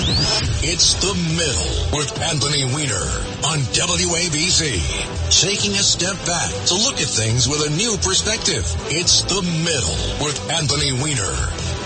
[0.00, 3.02] It's the middle with Anthony Weiner
[3.50, 4.78] on WABC.
[5.42, 8.62] Taking a step back to look at things with a new perspective.
[8.94, 11.77] It's the middle with Anthony Weiner.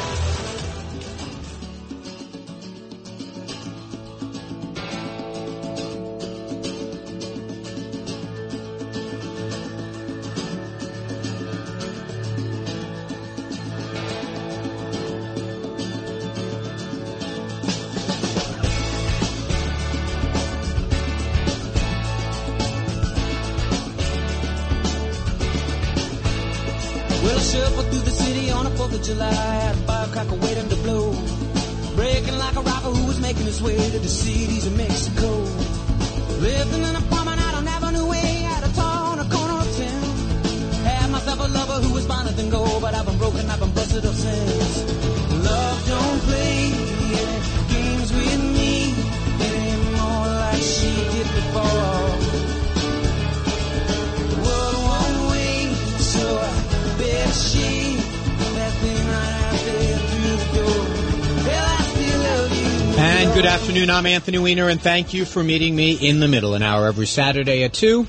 [64.03, 67.07] I'm Anthony Weiner, and thank you for meeting me in the middle, an hour every
[67.07, 68.03] Saturday at 2,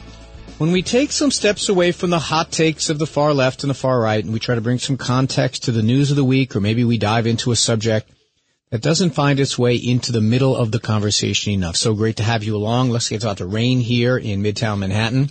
[0.58, 3.70] when we take some steps away from the hot takes of the far left and
[3.70, 6.24] the far right, and we try to bring some context to the news of the
[6.24, 8.10] week, or maybe we dive into a subject
[8.72, 11.76] that doesn't find its way into the middle of the conversation enough.
[11.76, 12.90] So great to have you along.
[12.90, 15.30] Let's get about to rain here in Midtown Manhattan.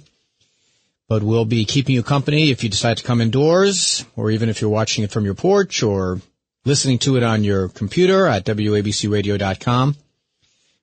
[1.09, 4.61] But we'll be keeping you company if you decide to come indoors, or even if
[4.61, 6.21] you're watching it from your porch, or
[6.65, 9.97] listening to it on your computer at WABCRadio.com.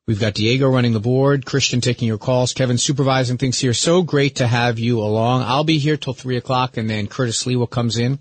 [0.10, 3.76] We've got Diego running the board, Christian taking your calls, Kevin supervising things here.
[3.76, 5.44] So great to have you along.
[5.44, 8.18] I'll be here till three o'clock and then Curtis Sliwa comes in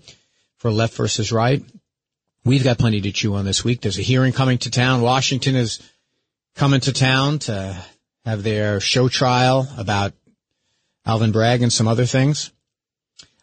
[0.57, 1.63] for left versus right.
[2.45, 3.81] We've got plenty to chew on this week.
[3.81, 5.01] There's a hearing coming to town.
[5.01, 5.81] Washington is
[6.53, 7.83] coming to town to
[8.23, 10.13] have their show trial about
[11.07, 12.51] Alvin Bragg and some other things.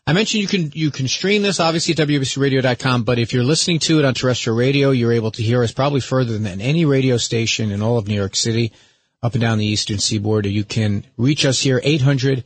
[0.08, 3.80] I mentioned you can you can stream this obviously at WBCRadio.com, but if you're listening
[3.80, 7.16] to it on terrestrial radio, you're able to hear us probably further than any radio
[7.16, 8.72] station in all of New York City,
[9.20, 10.46] up and down the eastern seaboard.
[10.46, 12.44] You can reach us here 800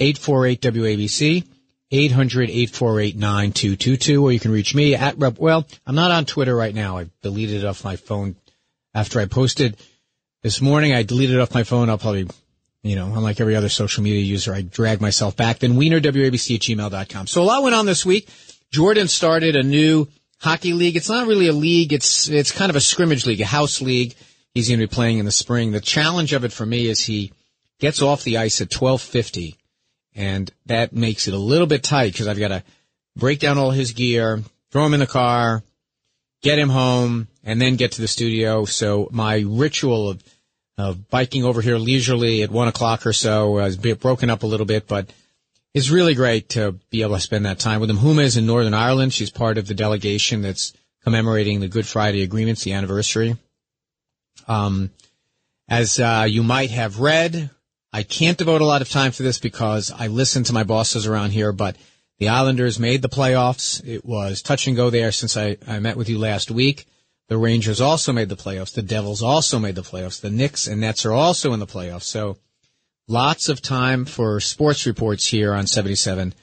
[0.00, 1.46] 848 WABC.
[1.90, 5.38] 800-848-9222, or you can reach me at Rep.
[5.38, 6.98] Well, I'm not on Twitter right now.
[6.98, 8.36] I deleted it off my phone
[8.94, 9.78] after I posted
[10.42, 10.92] this morning.
[10.92, 11.88] I deleted it off my phone.
[11.88, 12.28] I'll probably
[12.88, 15.58] you know, unlike every other social media user, I drag myself back.
[15.58, 17.26] Then wienerwabc at gmail.com.
[17.26, 18.28] So a lot went on this week.
[18.70, 20.08] Jordan started a new
[20.40, 20.96] hockey league.
[20.96, 21.92] It's not really a league.
[21.92, 24.14] It's, it's kind of a scrimmage league, a house league.
[24.54, 25.72] He's going to be playing in the spring.
[25.72, 27.32] The challenge of it for me is he
[27.78, 29.56] gets off the ice at 1250
[30.14, 32.64] and that makes it a little bit tight because I've got to
[33.16, 35.62] break down all his gear, throw him in the car,
[36.42, 38.64] get him home, and then get to the studio.
[38.64, 40.22] So my ritual of
[40.78, 43.58] of biking over here leisurely at one o'clock or so.
[43.58, 45.12] Uh, has been broken up a little bit, but
[45.74, 47.98] it's really great to be able to spend that time with him.
[47.98, 49.12] Huma is in Northern Ireland.
[49.12, 50.72] She's part of the delegation that's
[51.02, 53.36] commemorating the Good Friday agreements, the anniversary.
[54.46, 54.90] Um,
[55.68, 57.50] as uh, you might have read,
[57.92, 61.06] I can't devote a lot of time to this because I listen to my bosses
[61.06, 61.76] around here, but
[62.18, 63.86] the Islanders made the playoffs.
[63.86, 66.86] It was touch and go there since I, I met with you last week.
[67.28, 68.72] The Rangers also made the playoffs.
[68.72, 70.20] The Devils also made the playoffs.
[70.20, 72.04] The Knicks and Nets are also in the playoffs.
[72.04, 72.38] So
[73.06, 76.34] lots of time for sports reports here on 77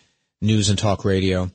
[0.42, 1.52] News and Talk Radio.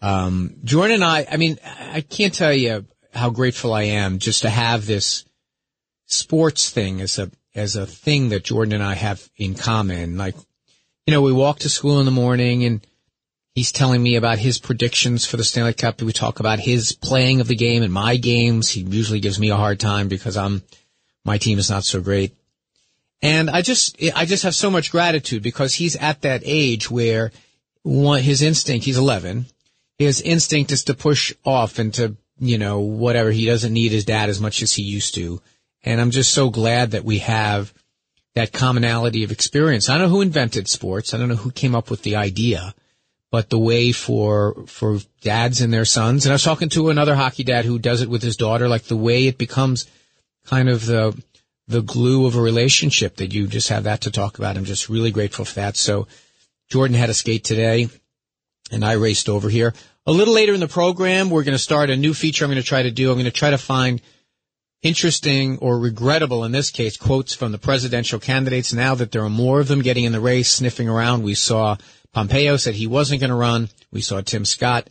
[0.00, 4.42] Um, Jordan and I, I mean, I can't tell you how grateful I am just
[4.42, 5.24] to have this
[6.06, 10.16] sports thing as a, as a thing that Jordan and I have in common.
[10.16, 10.36] Like,
[11.06, 12.86] you know, we walk to school in the morning and
[13.54, 16.00] He's telling me about his predictions for the Stanley Cup.
[16.00, 18.70] We talk about his playing of the game and my games.
[18.70, 20.62] He usually gives me a hard time because I'm,
[21.24, 22.34] my team is not so great.
[23.20, 27.30] And I just, I just have so much gratitude because he's at that age where
[27.82, 29.46] one, his instinct, he's 11,
[29.98, 33.30] his instinct is to push off and to, you know, whatever.
[33.30, 35.42] He doesn't need his dad as much as he used to.
[35.84, 37.74] And I'm just so glad that we have
[38.34, 39.90] that commonality of experience.
[39.90, 41.12] I don't know who invented sports.
[41.12, 42.74] I don't know who came up with the idea
[43.32, 46.24] but the way for for dads and their sons.
[46.24, 48.84] And I was talking to another hockey dad who does it with his daughter, like
[48.84, 49.86] the way it becomes
[50.44, 51.20] kind of the
[51.66, 54.56] the glue of a relationship that you just have that to talk about.
[54.56, 55.76] I'm just really grateful for that.
[55.76, 56.06] So
[56.68, 57.88] Jordan had a skate today
[58.70, 59.72] and I raced over here.
[60.04, 62.60] A little later in the program, we're going to start a new feature I'm going
[62.60, 63.08] to try to do.
[63.08, 64.02] I'm going to try to find
[64.82, 69.30] interesting or regrettable, in this case, quotes from the presidential candidates now that there are
[69.30, 71.22] more of them getting in the race, sniffing around.
[71.22, 71.76] We saw
[72.12, 73.68] Pompeo said he wasn't going to run.
[73.90, 74.88] We saw Tim Scott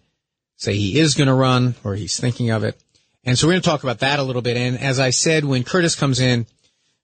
[0.58, 2.82] say he is going to run or he's thinking of it.
[3.24, 4.58] And so we're going to talk about that a little bit.
[4.58, 6.48] And as I said, when Curtis comes in,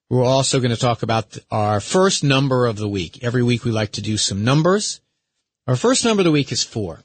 [0.10, 3.24] we're also going to talk about our first number of the week.
[3.24, 5.02] Every week we like to do some numbers.
[5.68, 7.02] Our first number of the week is four.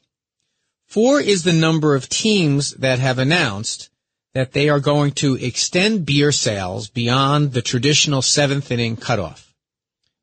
[0.86, 3.90] Four is the number of teams that have announced
[4.34, 9.51] that they are going to extend beer sales beyond the traditional seventh inning cutoff.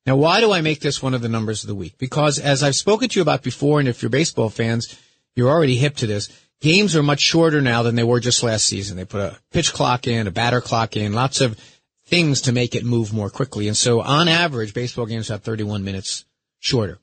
[0.06, 1.98] Now, why do I make this one of the numbers of the week?
[1.98, 4.98] Because as I've spoken to you about before, and if you're baseball fans,
[5.36, 6.30] you're already hip to this,
[6.62, 8.98] games are much shorter now than they were just last season.
[8.98, 11.60] They put a pitch clock in, a batter clock in, lots of
[12.07, 13.68] things to make it move more quickly.
[13.68, 16.25] And so on average, baseball games have 31 minutes
[16.60, 16.98] shorter.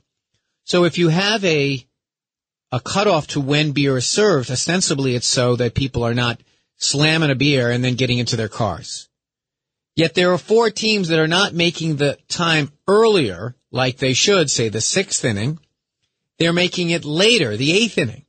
[0.65, 1.87] So if you have a,
[2.73, 6.41] a cutoff to when beer is served, ostensibly it's so that people are not
[6.77, 9.06] slamming a beer and then getting into their cars.
[9.97, 14.51] Yet there are four teams that are not making the time earlier, like they should,
[14.51, 15.59] say the sixth inning.
[16.39, 18.27] They're making it later, the eighth inning.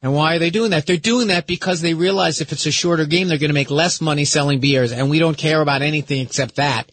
[0.00, 0.86] And why are they doing that?
[0.86, 3.70] They're doing that because they realize if it's a shorter game, they're going to make
[3.70, 6.90] less money selling beers, and we don't care about anything except that.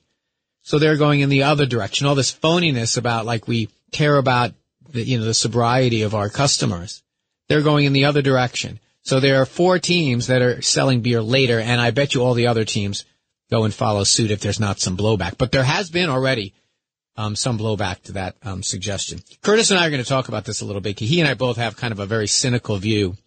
[0.61, 2.05] So they're going in the other direction.
[2.05, 4.51] All this phoniness about like we care about
[4.89, 7.01] the, you know, the sobriety of our customers.
[7.47, 8.79] They're going in the other direction.
[9.01, 12.33] So there are four teams that are selling beer later, and I bet you all
[12.33, 13.05] the other teams
[13.49, 15.37] go and follow suit if there's not some blowback.
[15.37, 16.53] But there has been already
[17.17, 19.19] um, some blowback to that um, suggestion.
[19.41, 20.99] Curtis and I are going to talk about this a little bit.
[20.99, 23.17] He and I both have kind of a very cynical view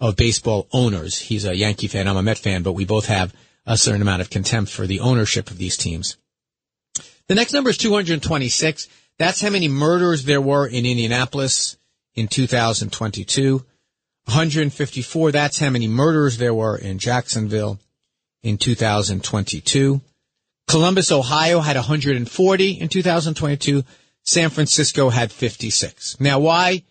[0.00, 1.18] of baseball owners.
[1.18, 3.34] He's a Yankee fan, I'm a Met fan, but we both have
[3.66, 6.16] a certain amount of contempt for the ownership of these teams.
[7.28, 8.88] The next number is 226.
[9.18, 11.76] That's how many murders there were in Indianapolis
[12.14, 13.64] in 2022.
[14.24, 15.32] 154.
[15.32, 17.78] That's how many murders there were in Jacksonville
[18.42, 20.00] in 2022.
[20.66, 23.84] Columbus, Ohio had 140 in 2022.
[24.22, 26.20] San Francisco had 56.
[26.20, 26.84] Now, why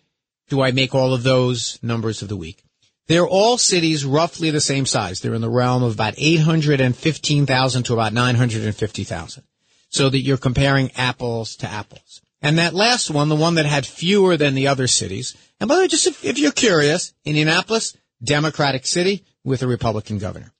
[0.48, 2.64] do I make all of those numbers of the week?
[3.06, 5.20] They're all cities roughly the same size.
[5.20, 9.42] They're in the realm of about 815,000 to about 950,000.
[9.90, 12.20] So that you're comparing apples to apples.
[12.42, 15.76] And that last one, the one that had fewer than the other cities, and by
[15.76, 20.52] the way, just if, if you're curious, Indianapolis, Democratic city with a Republican governor.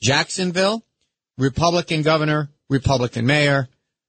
[0.00, 0.84] Jacksonville,
[1.38, 3.68] Republican governor, Republican mayor.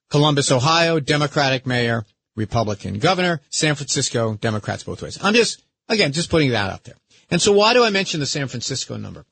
[0.10, 2.06] Columbus, Ohio, Democratic mayor,
[2.36, 3.42] Republican governor.
[3.50, 5.18] San Francisco, Democrats both ways.
[5.22, 6.96] I'm just, again, just putting that out there.
[7.30, 9.26] And so why do I mention the San Francisco number?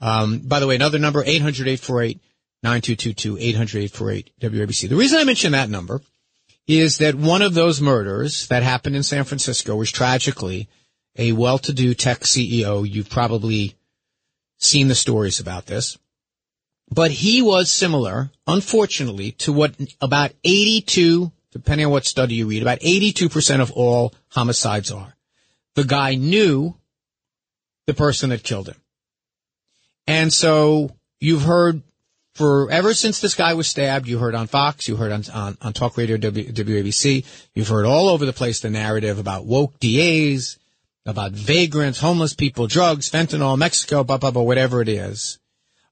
[0.00, 2.20] Um, by the way, another number, 800-848-9222,
[3.54, 4.88] 800-848-WABC.
[4.88, 6.00] The reason I mention that number
[6.66, 10.68] is that one of those murders that happened in San Francisco was tragically
[11.16, 12.86] a well-to-do tech CEO.
[12.88, 13.76] You've probably
[14.58, 15.98] seen the stories about this.
[16.90, 22.62] But he was similar, unfortunately, to what about 82, depending on what study you read,
[22.62, 25.16] about 82% of all homicides are.
[25.74, 26.76] The guy knew
[27.86, 28.80] the person that killed him.
[30.06, 31.82] And so you've heard
[32.34, 35.56] for ever since this guy was stabbed, you heard on Fox, you heard on, on,
[35.62, 37.24] on Talk Radio w, WABC,
[37.54, 40.58] you've heard all over the place the narrative about woke DAs,
[41.06, 45.38] about vagrants, homeless people, drugs, fentanyl, Mexico, blah, blah, blah, whatever it is.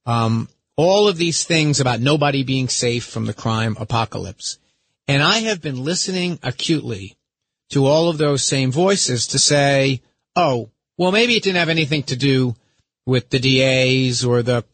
[0.04, 4.58] Um, all of these things about nobody being safe from the crime apocalypse.
[5.06, 7.16] And I have been listening acutely
[7.70, 10.02] to all of those same voices to say,
[10.34, 12.56] oh, well, maybe it didn't have anything to do
[13.06, 14.64] with the DAs or the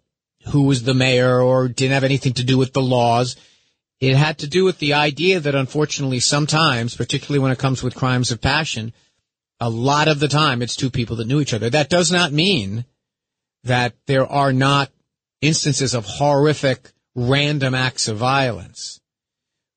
[0.48, 3.36] who was the mayor or didn't have anything to do with the laws.
[4.00, 7.94] It had to do with the idea that unfortunately sometimes, particularly when it comes with
[7.94, 8.94] crimes of passion,
[9.60, 11.68] a lot of the time it's two people that knew each other.
[11.68, 12.84] That does not mean
[13.64, 14.90] that there are not
[15.40, 19.00] instances of horrific random acts of violence.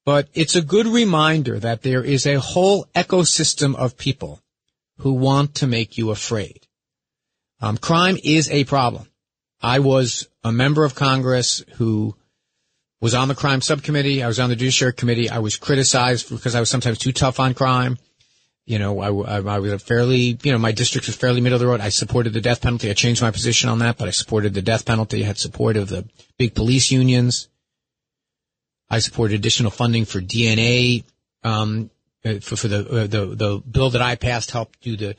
[0.06, 4.42] But it's a good reminder that there is a whole ecosystem of people
[5.00, 6.68] who want to make you afraid.
[7.62, 9.08] Um, crime is a problem.
[9.62, 12.16] I was a member of Congress who
[13.00, 14.22] was on the crime subcommittee.
[14.22, 15.30] I was on the judiciary committee.
[15.30, 17.98] I was criticized because I was sometimes too tough on crime.
[18.66, 21.58] You know, I, I, I was a fairly, you know, my district was fairly middle
[21.58, 21.82] of the road.
[21.82, 22.90] I supported the death penalty.
[22.90, 25.24] I changed my position on that, but I supported the death penalty.
[25.24, 27.50] I had support of the big police unions.
[28.90, 31.04] I supported additional funding for DNA,
[31.44, 31.90] um,
[32.24, 35.16] uh, for, for the, uh, the, the bill that I passed helped do the,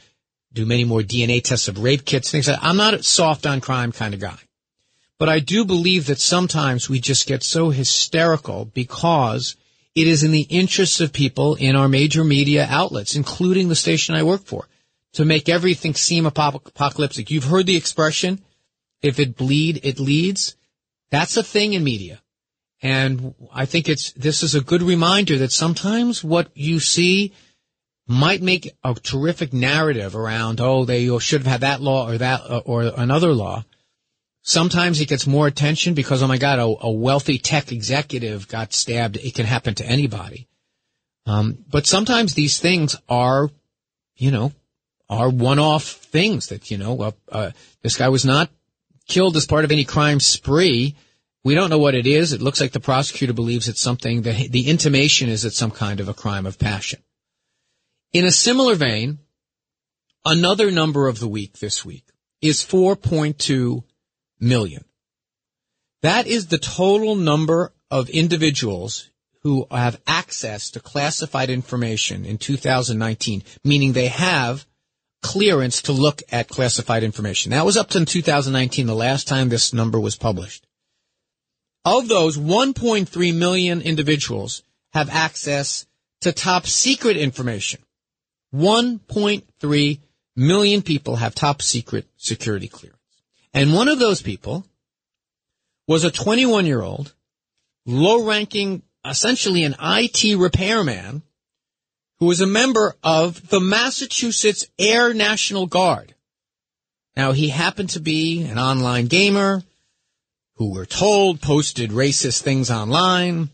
[0.54, 2.66] do many more DNA tests of rape kits, things like that.
[2.66, 4.38] I'm not a soft on crime kind of guy.
[5.18, 9.56] But I do believe that sometimes we just get so hysterical because
[9.94, 14.14] it is in the interests of people in our major media outlets, including the station
[14.14, 14.68] I work for,
[15.12, 17.30] to make everything seem apocalyptic.
[17.30, 18.42] You've heard the expression,
[19.02, 20.56] if it bleed, it leads.
[21.10, 22.20] That's a thing in media.
[22.82, 27.32] And I think it's, this is a good reminder that sometimes what you see
[28.06, 32.42] might make a terrific narrative around, oh, they should have had that law or that,
[32.66, 33.64] or another law.
[34.46, 38.74] Sometimes it gets more attention because, oh my God, a, a wealthy tech executive got
[38.74, 39.16] stabbed.
[39.16, 40.48] It can happen to anybody.
[41.24, 43.48] Um, but sometimes these things are,
[44.16, 44.52] you know,
[45.08, 48.50] are one-off things that, you know, uh, uh, this guy was not
[49.08, 50.94] killed as part of any crime spree.
[51.42, 52.34] We don't know what it is.
[52.34, 56.00] It looks like the prosecutor believes it's something that the intimation is it's some kind
[56.00, 57.02] of a crime of passion.
[58.12, 59.20] In a similar vein,
[60.22, 62.04] another number of the week this week
[62.42, 63.84] is 4.2
[64.40, 64.84] million.
[66.02, 69.10] That is the total number of individuals
[69.42, 74.66] who have access to classified information in 2019, meaning they have
[75.22, 77.50] clearance to look at classified information.
[77.50, 80.66] That was up to 2019, the last time this number was published.
[81.84, 84.62] Of those, 1.3 million individuals
[84.92, 85.86] have access
[86.20, 87.80] to top secret information.
[88.54, 89.98] 1.3
[90.36, 92.93] million people have top secret security clearance.
[93.54, 94.66] And one of those people
[95.86, 97.14] was a 21 year old,
[97.86, 101.22] low ranking, essentially an IT repairman
[102.18, 106.14] who was a member of the Massachusetts Air National Guard.
[107.16, 109.62] Now, he happened to be an online gamer
[110.56, 113.50] who we're told posted racist things online,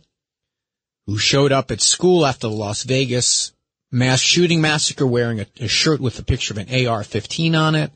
[1.06, 3.52] who showed up at school after the Las Vegas
[3.90, 7.90] mass shooting massacre wearing a, a shirt with a picture of an AR-15 on it.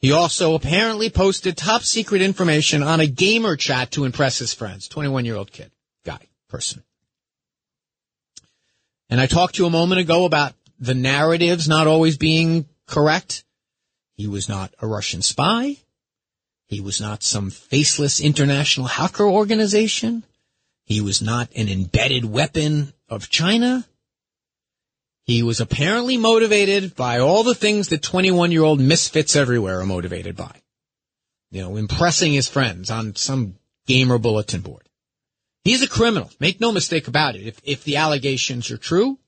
[0.00, 4.88] He also apparently posted top secret information on a gamer chat to impress his friends.
[4.88, 5.70] 21 year old kid,
[6.04, 6.82] guy, person.
[9.10, 13.44] And I talked to you a moment ago about the narratives not always being correct.
[14.14, 15.76] He was not a Russian spy.
[16.66, 20.24] He was not some faceless international hacker organization.
[20.84, 23.84] He was not an embedded weapon of China.
[25.30, 29.86] He was apparently motivated by all the things that 21 year old misfits everywhere are
[29.86, 30.60] motivated by.
[31.52, 33.54] You know, impressing his friends on some
[33.86, 34.88] gamer bulletin board.
[35.62, 36.32] He's a criminal.
[36.40, 37.46] Make no mistake about it.
[37.46, 39.20] If, if the allegations are true,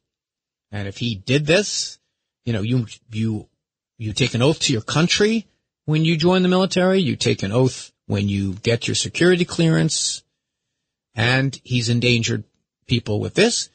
[0.73, 2.01] and if he did this,
[2.45, 3.49] you know, you, you,
[3.97, 5.47] you take an oath to your country
[5.85, 6.99] when you join the military.
[6.99, 10.25] You take an oath when you get your security clearance.
[11.15, 12.43] And he's endangered
[12.89, 13.69] people with this.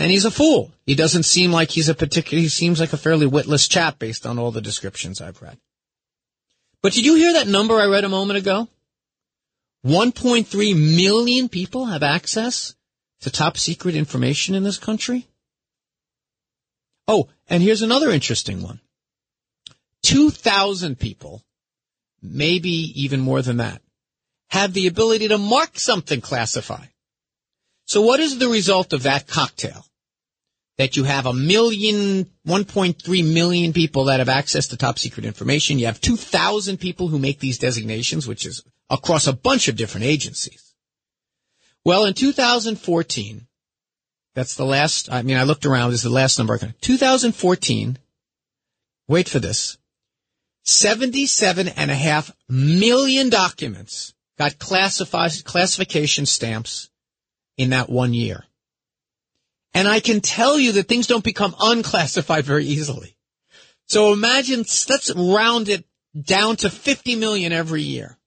[0.00, 0.72] And he's a fool.
[0.86, 4.24] He doesn't seem like he's a particular, he seems like a fairly witless chap based
[4.24, 5.58] on all the descriptions I've read.
[6.80, 8.66] But did you hear that number I read a moment ago?
[9.84, 12.74] 1.3 million people have access
[13.20, 15.26] to top secret information in this country.
[17.06, 18.80] Oh, and here's another interesting one.
[20.04, 21.44] 2,000 people,
[22.22, 22.70] maybe
[23.02, 23.82] even more than that,
[24.48, 26.88] have the ability to mark something classified.
[27.84, 29.84] So what is the result of that cocktail?
[30.80, 35.78] That you have a million, 1.3 million people that have access to top secret information.
[35.78, 40.06] You have 2,000 people who make these designations, which is across a bunch of different
[40.06, 40.74] agencies.
[41.84, 43.46] Well, in 2014,
[44.34, 46.56] that's the last, I mean, I looked around, this is the last number.
[46.56, 47.98] 2014,
[49.06, 49.76] wait for this,
[50.62, 56.88] 77 and a half million documents got classified, classification stamps
[57.58, 58.46] in that one year.
[59.72, 63.16] And I can tell you that things don't become unclassified very easily.
[63.86, 65.84] So imagine, let's round it
[66.20, 68.18] down to 50 million every year.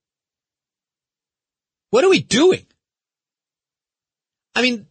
[1.89, 2.65] What are we doing?
[4.55, 4.87] I mean,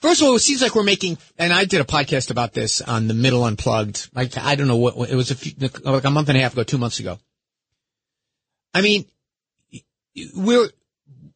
[0.00, 2.80] first of all, it seems like we're making, and I did a podcast about this
[2.80, 4.10] on the middle unplugged.
[4.14, 6.52] Like, I don't know what, it was a few, like a month and a half
[6.52, 7.18] ago, two months ago.
[8.72, 9.06] I mean,
[10.34, 10.70] we're,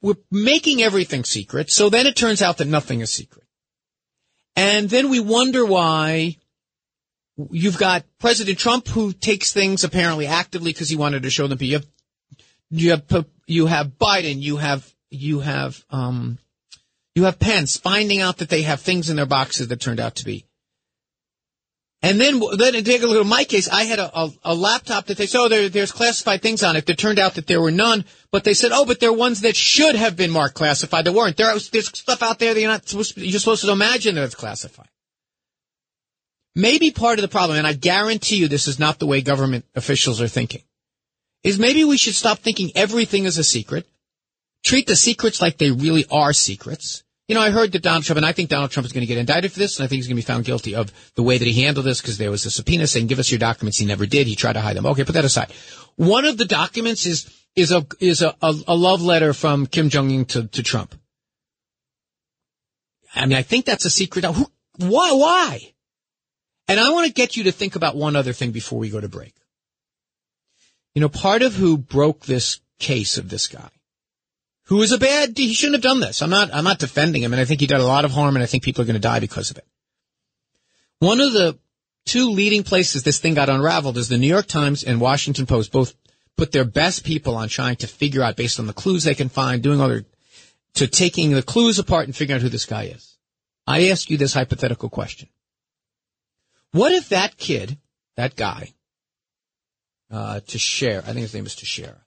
[0.01, 1.71] we're making everything secret.
[1.71, 3.44] So then it turns out that nothing is secret.
[4.57, 6.37] And then we wonder why
[7.51, 11.59] you've got President Trump who takes things apparently actively because he wanted to show them.
[11.61, 11.87] You have,
[12.71, 16.39] you have, you have Biden, you have you have um,
[17.15, 20.17] you have Pence finding out that they have things in their boxes that turned out
[20.17, 20.45] to be.
[22.05, 23.67] And then, then take a look at my case.
[23.71, 26.77] I had a, a, a laptop that they said, oh, there, there's classified things on
[26.77, 26.89] it.
[26.89, 29.41] It turned out that there were none, but they said, oh, but there are ones
[29.41, 31.39] that should have been marked classified that weren't.
[31.39, 34.25] There, there's stuff out there that you're not supposed to, you're supposed to imagine that
[34.25, 34.89] it's classified.
[36.55, 39.65] Maybe part of the problem, and I guarantee you this is not the way government
[39.75, 40.63] officials are thinking,
[41.43, 43.87] is maybe we should stop thinking everything is a secret
[44.65, 47.04] treat the secrets like they really are secrets.
[47.27, 49.07] You know, I heard that Donald Trump, and I think Donald Trump is going to
[49.07, 51.23] get indicted for this, and I think he's going to be found guilty of the
[51.23, 53.79] way that he handled this because there was a subpoena saying, give us your documents.
[53.79, 54.27] He never did.
[54.27, 54.85] He tried to hide them.
[54.85, 55.51] Okay, put that aside.
[55.97, 59.89] One of the documents is, is a, is a, a, a love letter from Kim
[59.89, 60.95] Jong-un to, to Trump.
[63.15, 64.25] I mean, I think that's a secret.
[64.25, 65.73] Who, why, why?
[66.69, 69.01] And I want to get you to think about one other thing before we go
[69.01, 69.35] to break.
[70.95, 73.71] You know, part of who broke this case of this guy,
[74.67, 76.23] who is a bad, he shouldn't have done this.
[76.23, 78.37] I'm not, I'm not defending him and I think he did a lot of harm
[78.37, 79.67] and I think people are going to die because of it.
[81.01, 81.59] One of the
[82.07, 85.73] two leading places this thing got unraveled is the New York Times and Washington Post
[85.73, 85.95] both
[86.37, 89.29] put their best people on trying to figure out based on the clues they can
[89.29, 90.05] find, doing other,
[90.75, 93.17] to taking the clues apart and figuring out who this guy is.
[93.67, 95.29] I ask you this hypothetical question.
[96.73, 97.79] What if that kid,
[98.17, 98.75] that guy,
[100.11, 102.04] uh, Teixeira, I think his name is Teixeira.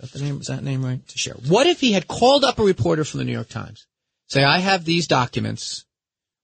[0.00, 0.40] That the name?
[0.40, 1.06] Is that name right?
[1.06, 1.38] Teixeira.
[1.48, 3.86] What if he had called up a reporter from the New York Times?
[4.28, 5.84] Say, I have these documents.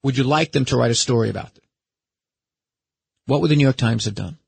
[0.03, 1.65] Would you like them to write a story about them?
[3.27, 4.39] What would the New York Times have done?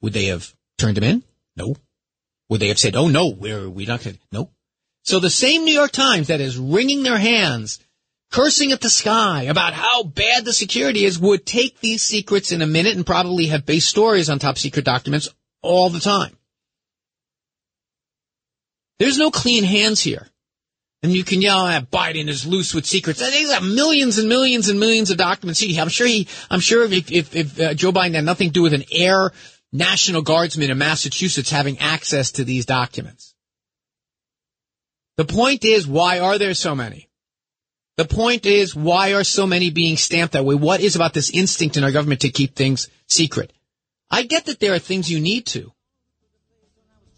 [0.00, 1.22] Would they have turned them in?
[1.56, 1.76] No.
[2.48, 4.50] Would they have said, oh no, we're, we're not going No.
[5.02, 7.80] So the same New York Times that is wringing their hands,
[8.30, 12.62] cursing at the sky about how bad the security is would take these secrets in
[12.62, 15.28] a minute and probably have base stories on top secret documents
[15.62, 16.37] all the time.
[18.98, 20.28] There's no clean hands here.
[21.02, 23.24] And you can yell at Biden is loose with secrets.
[23.24, 25.62] He's got millions and millions and millions of documents.
[25.62, 28.62] I'm sure he, I'm sure if, if, if uh, Joe Biden had nothing to do
[28.62, 29.30] with an air
[29.72, 33.34] National Guardsman in Massachusetts having access to these documents.
[35.16, 37.08] The point is, why are there so many?
[37.96, 40.54] The point is, why are so many being stamped that way?
[40.54, 43.52] What is about this instinct in our government to keep things secret?
[44.10, 45.72] I get that there are things you need to.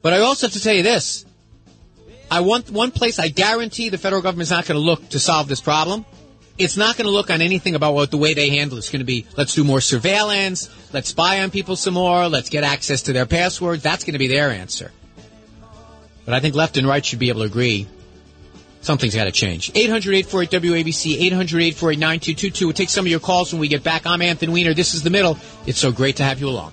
[0.03, 1.25] But I also have to tell you this.
[2.31, 5.19] I want one place I guarantee the federal government is not going to look to
[5.19, 6.05] solve this problem
[6.61, 8.81] it's not going to look on anything about what the way they handle it.
[8.81, 12.51] It's going to be let's do more surveillance, let's spy on people some more, let's
[12.51, 13.83] get access to their passwords.
[13.83, 14.93] That's going to be their answer.
[16.27, 17.89] But I think left and right should be able to agree
[18.83, 19.73] something's got to change.
[19.73, 22.61] 800-848-WABC, 800-848-9222.
[22.63, 24.07] We'll take some of your calls when we get back.
[24.07, 24.75] I'm Anthony Weiner.
[24.75, 25.39] This is The Middle.
[25.67, 26.73] It's so great to have you along.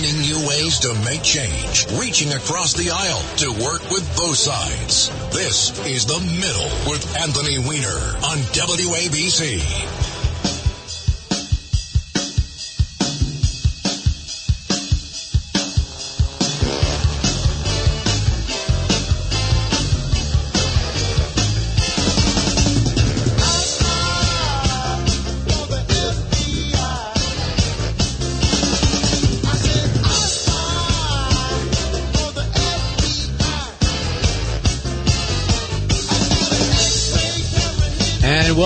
[0.00, 5.10] finding new ways to make change, reaching across the aisle to work with both sides.
[5.30, 10.09] This is The Middle with Anthony Weiner on WABC.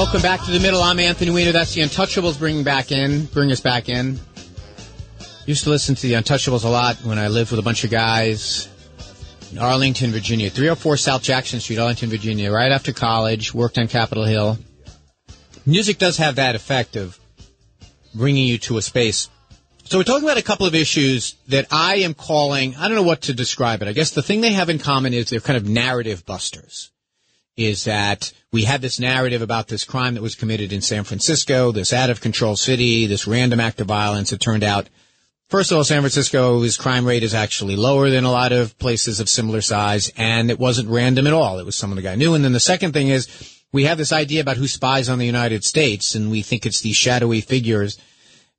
[0.05, 0.83] Welcome back to the middle.
[0.83, 1.53] I'm Anthony Weiner.
[1.53, 4.21] That's the Untouchables bringing back in, bring us back in.
[5.47, 7.91] Used to listen to the Untouchables a lot when I lived with a bunch of
[7.91, 8.69] guys
[9.51, 12.53] in Arlington, Virginia, 304 South Jackson Street, Arlington, Virginia.
[12.53, 14.59] Right after college, worked on Capitol Hill.
[15.65, 17.19] Music does have that effect of
[18.15, 19.31] bringing you to a space.
[19.85, 23.05] So we're talking about a couple of issues that I am calling, I don't know
[23.05, 23.89] what to describe it.
[23.89, 26.91] I guess the thing they have in common is they're kind of narrative busters
[27.57, 31.73] is that we had this narrative about this crime that was committed in San Francisco,
[31.73, 34.33] this out of control city, this random act of violence.
[34.33, 34.89] It turned out,
[35.49, 39.21] first of all, San Francisco's crime rate is actually lower than a lot of places
[39.21, 41.59] of similar size, and it wasn't random at all.
[41.59, 42.35] It was someone the guy knew.
[42.35, 43.29] And then the second thing is,
[43.73, 46.81] we have this idea about who spies on the United States, and we think it's
[46.81, 47.99] these shadowy figures.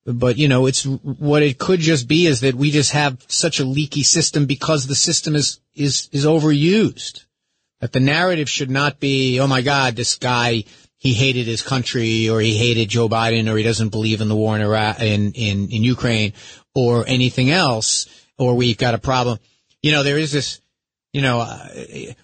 [0.05, 3.59] But, you know, it's what it could just be is that we just have such
[3.59, 7.24] a leaky system because the system is, is, is overused
[7.85, 10.63] that the narrative should not be, oh my God, this guy,
[10.97, 14.35] he hated his country or he hated Joe Biden or he doesn't believe in the
[14.35, 16.33] war in Iraq, in, in, in Ukraine
[16.73, 18.07] or anything else,
[18.39, 19.37] or we've got a problem.
[19.83, 20.61] You know, there is this,
[21.13, 21.69] you know, uh,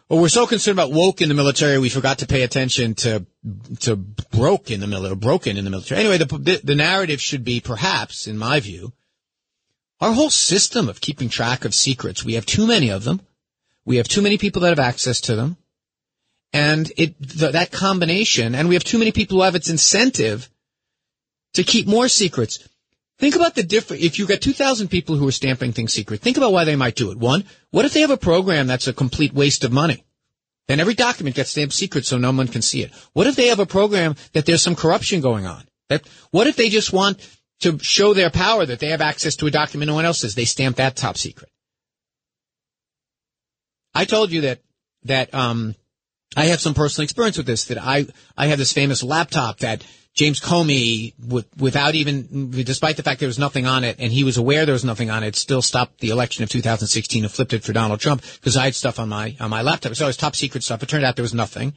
[0.10, 3.24] well, we're so concerned about woke in the military, we forgot to pay attention to,
[3.82, 6.00] to broke in the military, broken in the military.
[6.00, 8.94] Anyway, the, the, the narrative should be perhaps, in my view,
[10.00, 12.26] our whole system of keeping track of secrets.
[12.26, 13.22] We have too many of them.
[13.92, 15.58] We have too many people that have access to them.
[16.54, 20.50] And it, th- that combination, and we have too many people who have its incentive
[21.56, 22.70] to keep more secrets.
[23.20, 24.02] Think about the difference.
[24.02, 26.96] If you've got 2,000 people who are stamping things secret, think about why they might
[26.96, 27.18] do it.
[27.18, 30.06] One, what if they have a program that's a complete waste of money?
[30.70, 32.94] Then every document gets stamped secret so no one can see it.
[33.12, 35.68] What if they have a program that there's some corruption going on?
[35.90, 37.20] That, what if they just want
[37.60, 40.36] to show their power that they have access to a document no one else does?
[40.36, 41.51] They stamp that top secret.
[43.94, 44.60] I told you that,
[45.04, 45.76] that, um,
[46.36, 49.84] I have some personal experience with this, that I, I have this famous laptop that
[50.14, 54.24] James Comey, with, without even, despite the fact there was nothing on it, and he
[54.24, 57.54] was aware there was nothing on it, still stopped the election of 2016 and flipped
[57.54, 59.96] it for Donald Trump because I had stuff on my on my laptop.
[59.96, 60.84] So it was top secret stuff.
[60.84, 61.74] It turned out there was nothing,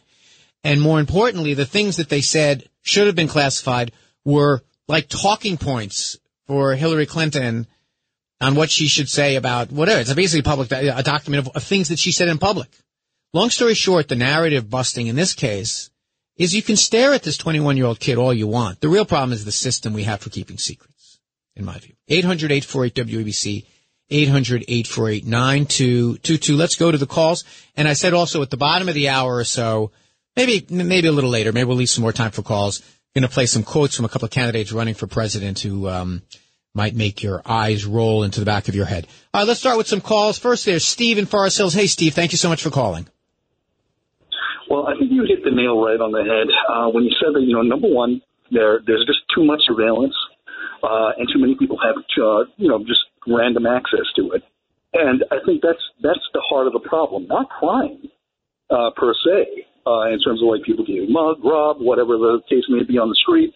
[0.64, 3.92] and more importantly, the things that they said should have been classified
[4.24, 7.68] were like talking points for Hillary Clinton
[8.40, 10.00] on what she should say about whatever.
[10.00, 12.68] It's basically public a document of, of things that she said in public.
[13.32, 15.90] Long story short, the narrative busting in this case
[16.36, 18.80] is you can stare at this 21 year old kid all you want.
[18.80, 21.18] The real problem is the system we have for keeping secrets,
[21.56, 21.94] in my view.
[22.08, 23.66] 800 848 WABC,
[24.10, 26.56] 800 848 9222.
[26.56, 27.44] Let's go to the calls.
[27.76, 29.92] And I said also at the bottom of the hour or so,
[30.36, 32.82] maybe, maybe a little later, maybe we'll leave some more time for calls.
[33.14, 36.22] Going to play some quotes from a couple of candidates running for president who, um,
[36.74, 39.06] might make your eyes roll into the back of your head.
[39.32, 40.38] All right, let's start with some calls.
[40.38, 41.74] First, there's Steve in Forest Hills.
[41.74, 43.08] Hey, Steve, thank you so much for calling.
[44.68, 47.34] Well, I think you hit the nail right on the head uh, when you said
[47.34, 47.42] that.
[47.42, 50.14] You know, number one, there there's just too much surveillance,
[50.82, 54.42] uh, and too many people have uh, you know just random access to it.
[54.94, 58.08] And I think that's that's the heart of the problem, not crime
[58.70, 62.64] uh, per se, uh, in terms of like people getting mugged, robbed, whatever the case
[62.68, 63.54] may be on the street,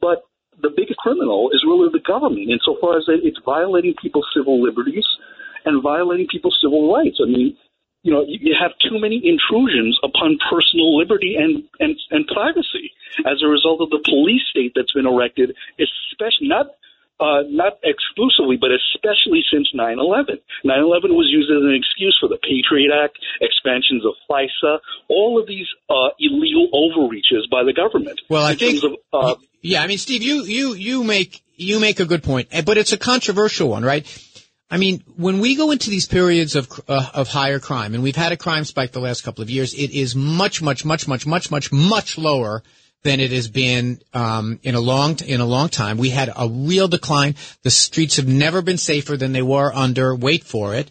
[0.00, 0.24] but
[0.62, 5.06] the biggest criminal is really the government, insofar as it's violating people's civil liberties
[5.64, 7.18] and violating people's civil rights.
[7.22, 7.56] I mean,
[8.02, 12.92] you know, you have too many intrusions upon personal liberty and, and, and privacy
[13.26, 16.66] as a result of the police state that's been erected, especially not
[17.20, 20.38] uh, not exclusively, but especially since 9/11.
[20.64, 25.46] 9/11 was used as an excuse for the Patriot Act, expansions of FISA, all of
[25.46, 28.20] these uh, illegal overreaches by the government.
[28.28, 32.00] Well, I think, of, uh, yeah, I mean, Steve, you you you make you make
[32.00, 34.06] a good point, but it's a controversial one, right?
[34.68, 38.16] I mean, when we go into these periods of uh, of higher crime, and we've
[38.16, 41.26] had a crime spike the last couple of years, it is much, much, much, much,
[41.26, 42.62] much, much, much lower
[43.06, 45.96] than it has been um, in a long in a long time.
[45.96, 47.36] We had a real decline.
[47.62, 50.14] The streets have never been safer than they were under.
[50.14, 50.90] Wait for it.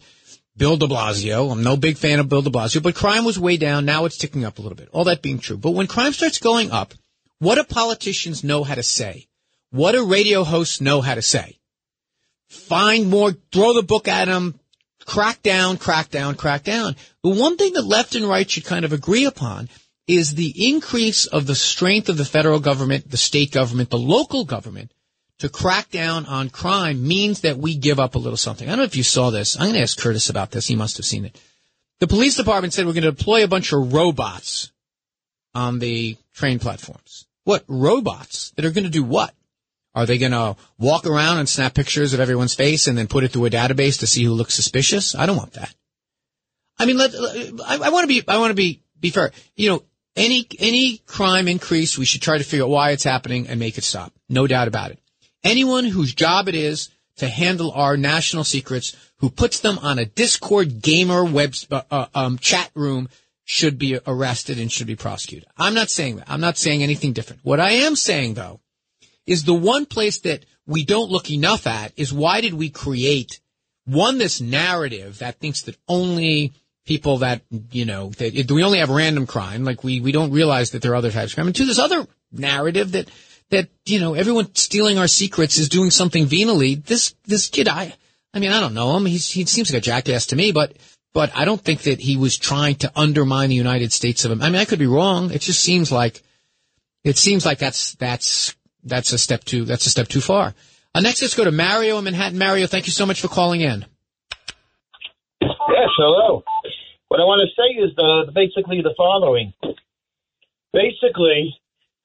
[0.56, 1.52] Bill De Blasio.
[1.52, 3.84] I'm no big fan of Bill De Blasio, but crime was way down.
[3.84, 4.88] Now it's ticking up a little bit.
[4.92, 6.94] All that being true, but when crime starts going up,
[7.38, 9.28] what do politicians know how to say?
[9.70, 11.58] What do radio hosts know how to say?
[12.48, 14.58] find more, throw the book at them,
[15.04, 16.96] crack down, crack down, crack down.
[17.22, 19.68] The one thing that left and right should kind of agree upon
[20.06, 24.44] is the increase of the strength of the federal government, the state government, the local
[24.44, 24.92] government
[25.38, 28.68] to crack down on crime means that we give up a little something.
[28.68, 29.56] I don't know if you saw this.
[29.56, 30.66] I'm going to ask Curtis about this.
[30.66, 31.40] He must have seen it.
[31.98, 34.72] The police department said we're going to deploy a bunch of robots
[35.54, 37.26] on the train platforms.
[37.44, 39.34] What robots that are going to do what?
[39.94, 43.24] Are they going to walk around and snap pictures of everyone's face and then put
[43.24, 45.14] it through a database to see who looks suspicious?
[45.14, 45.74] I don't want that.
[46.78, 49.32] I mean, let, I, I want to be, I want to be, be fair.
[49.54, 49.82] You know,
[50.16, 53.78] any, any crime increase, we should try to figure out why it's happening and make
[53.78, 54.12] it stop.
[54.28, 54.98] No doubt about it.
[55.44, 60.04] Anyone whose job it is to handle our national secrets, who puts them on a
[60.04, 63.08] Discord gamer web, uh, uh um, chat room
[63.44, 65.48] should be arrested and should be prosecuted.
[65.56, 66.28] I'm not saying that.
[66.28, 67.42] I'm not saying anything different.
[67.44, 68.60] What I am saying though
[69.26, 73.40] is the one place that we don't look enough at is why did we create
[73.84, 76.54] one this narrative that thinks that only
[76.86, 80.70] people that you know that we only have random crime like we we don't realize
[80.70, 83.10] that there are other types of crime and to this other narrative that
[83.50, 87.92] that you know everyone stealing our secrets is doing something venally this this kid i
[88.32, 90.76] i mean i don't know him He's, he seems like a jackass to me but
[91.12, 94.46] but i don't think that he was trying to undermine the united states of i
[94.46, 96.22] mean i could be wrong it just seems like
[97.06, 100.54] it seems like that's that's that's a step too, that's a step too far.
[100.94, 102.38] Uh, next, let's go to Mario in Manhattan.
[102.38, 103.84] Mario, thank you so much for calling in.
[105.42, 106.42] Yes, hello.
[107.08, 109.54] What I want to say is the, basically the following.
[110.72, 111.54] Basically,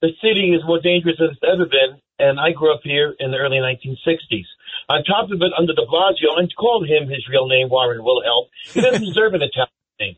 [0.00, 3.30] the city is more dangerous than it's ever been, and I grew up here in
[3.30, 4.46] the early 1960s.
[4.88, 8.46] On top of it, under de Blasio, and called him his real name, Warren Wilhelm,
[8.72, 10.16] he doesn't deserve an Italian name.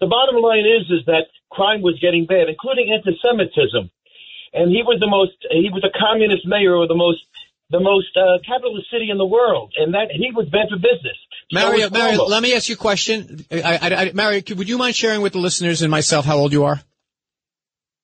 [0.00, 3.90] The bottom line is, is that crime was getting bad, including anti-Semitism
[4.52, 7.20] and he was the most he was a communist mayor of the most
[7.70, 11.16] the most uh, capitalist city in the world, and that he was bad for business.
[11.52, 13.44] Mario, so Mario, let me ask you a question.
[13.50, 16.52] I, I, I, Mario, would you mind sharing with the listeners and myself how old
[16.52, 16.80] you are?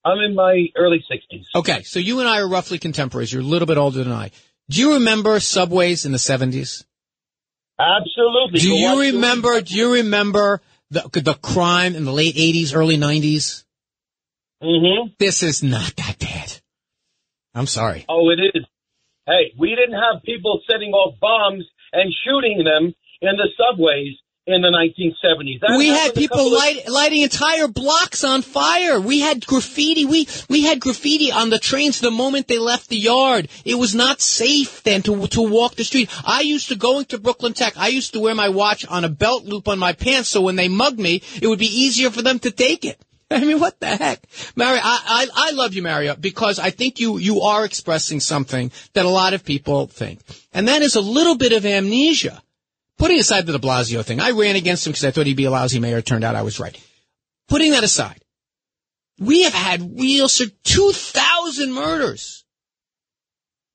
[0.05, 1.45] I'm in my early 60s.
[1.55, 3.33] Okay, so you and I are roughly contemporaries.
[3.33, 4.31] You're a little bit older than I.
[4.69, 6.85] Do you remember subways in the 70s?
[7.79, 8.61] Absolutely.
[8.61, 9.61] Do you remember?
[9.61, 13.65] Do you remember the the crime in the late '80s, early '90s.
[14.63, 15.13] Mm-hmm.
[15.19, 16.61] This is not that bad.
[17.55, 18.05] I'm sorry.
[18.09, 18.64] Oh, it is.
[19.27, 24.61] Hey, we didn't have people setting off bombs and shooting them in the subways in
[24.61, 25.61] the 1970s.
[25.61, 29.01] That we had people light, lighting entire blocks on fire.
[29.01, 30.05] We had graffiti.
[30.05, 33.49] We we had graffiti on the trains the moment they left the yard.
[33.65, 36.11] It was not safe then to to walk the street.
[36.27, 37.79] I used to go into Brooklyn Tech.
[37.79, 40.57] I used to wear my watch on a belt loop on my pants, so when
[40.57, 43.01] they mugged me, it would be easier for them to take it.
[43.43, 44.81] I mean, what the heck, Mario?
[44.83, 49.05] I, I I love you, Mario, because I think you you are expressing something that
[49.05, 50.21] a lot of people think,
[50.53, 52.41] and that is a little bit of amnesia.
[52.97, 55.47] Putting aside the de Blasio thing, I ran against him because I thought he'd be
[55.47, 55.99] a lousy mayor.
[55.99, 56.81] It turned out I was right.
[57.49, 58.23] Putting that aside,
[59.19, 62.45] we have had real, sir, 2,000 murders.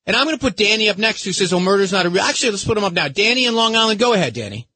[0.06, 2.22] And I'm going to put Danny up next who says, oh, murder's not a real.
[2.22, 3.08] Actually, let's put him up now.
[3.08, 4.00] Danny in Long Island.
[4.00, 4.66] Go ahead, Danny.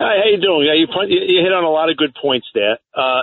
[0.00, 0.66] Hi, how you doing?
[0.66, 2.78] Yeah, you, you you hit on a lot of good points there.
[2.94, 3.22] Uh,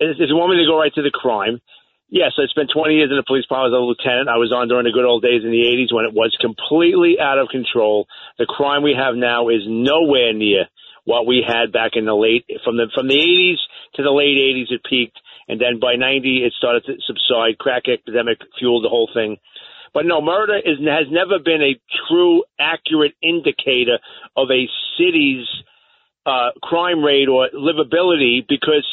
[0.00, 1.60] if if you want me to go right to the crime,
[2.08, 4.28] yes, I spent 20 years in the police department as a lieutenant.
[4.28, 7.20] I was on during the good old days in the 80s when it was completely
[7.20, 8.06] out of control.
[8.38, 10.66] The crime we have now is nowhere near
[11.04, 13.60] what we had back in the late from the from the 80s
[13.96, 14.74] to the late 80s.
[14.74, 17.58] It peaked, and then by 90 it started to subside.
[17.58, 19.36] Crack epidemic fueled the whole thing.
[19.94, 23.98] But no, murder is has never been a true, accurate indicator
[24.36, 25.46] of a city's
[26.26, 28.86] uh, crime rate or livability because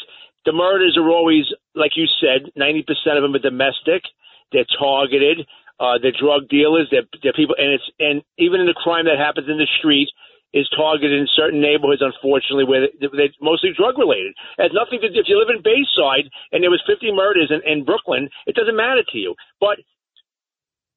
[0.46, 2.82] the murders are always, like you said, 90%
[3.18, 4.04] of them are domestic.
[4.52, 5.46] They're targeted.
[5.80, 6.88] Uh, they're drug dealers.
[6.92, 10.08] They're, they're people, and it's and even in the crime that happens in the street
[10.54, 14.32] is targeted in certain neighborhoods, unfortunately, where they- they're mostly drug related.
[14.58, 15.20] It has nothing to do.
[15.20, 18.76] If you live in Bayside and there was 50 murders in, in Brooklyn, it doesn't
[18.76, 19.36] matter to you.
[19.60, 19.80] But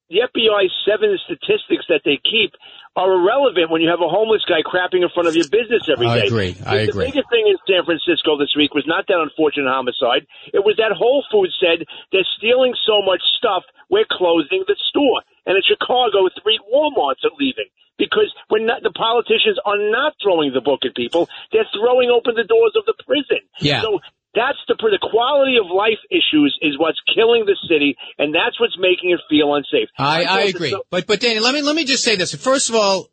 [0.08, 2.56] the FBI's seven statistics that they keep
[2.96, 6.08] are irrelevant when you have a homeless guy crapping in front of your business every
[6.08, 6.24] day.
[6.24, 6.56] I agree.
[6.64, 7.06] I the agree.
[7.06, 10.26] The biggest thing in San Francisco this week was not that unfortunate homicide.
[10.50, 15.22] It was that Whole Foods said they're stealing so much stuff, we're closing the store.
[15.46, 17.68] And in Chicago, three Walmarts are leaving
[17.98, 21.28] because we're not, the politicians are not throwing the book at people.
[21.52, 23.44] They're throwing open the doors of the prison.
[23.60, 23.82] Yeah.
[23.82, 24.00] So
[24.38, 28.76] that's the the quality of life issues is what's killing the city, and that's what's
[28.78, 29.88] making it feel unsafe.
[29.98, 30.70] I, I agree.
[30.70, 32.34] that- But, but Danny, let me, let me just say this.
[32.34, 33.08] First of all,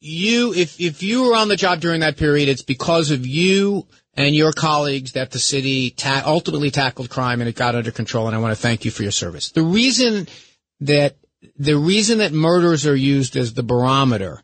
[0.00, 3.86] you, if, if you were on the job during that period, it's because of you
[4.14, 8.26] and your colleagues that the city ta- ultimately tackled crime and it got under control.
[8.26, 9.50] And I want to thank you for your service.
[9.52, 10.28] The reason
[10.80, 11.16] that,
[11.58, 14.42] the reason that murders are used as the barometer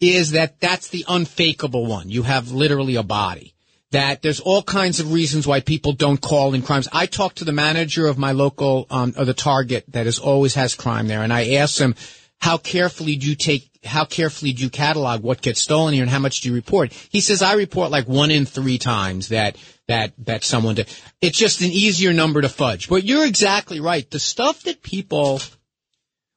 [0.00, 2.10] is that that's the unfakeable one.
[2.10, 3.54] You have literally a body.
[3.96, 6.86] That there's all kinds of reasons why people don't call in crimes.
[6.92, 10.54] I talked to the manager of my local, um, of the Target that is always
[10.54, 11.94] has crime there, and I asked him,
[12.38, 16.10] how carefully do you take, how carefully do you catalog what gets stolen here and
[16.10, 16.92] how much do you report?
[16.92, 19.56] He says, I report like one in three times that,
[19.88, 20.94] that, that someone did.
[21.22, 22.88] It's just an easier number to fudge.
[22.88, 24.08] But you're exactly right.
[24.10, 25.40] The stuff that people,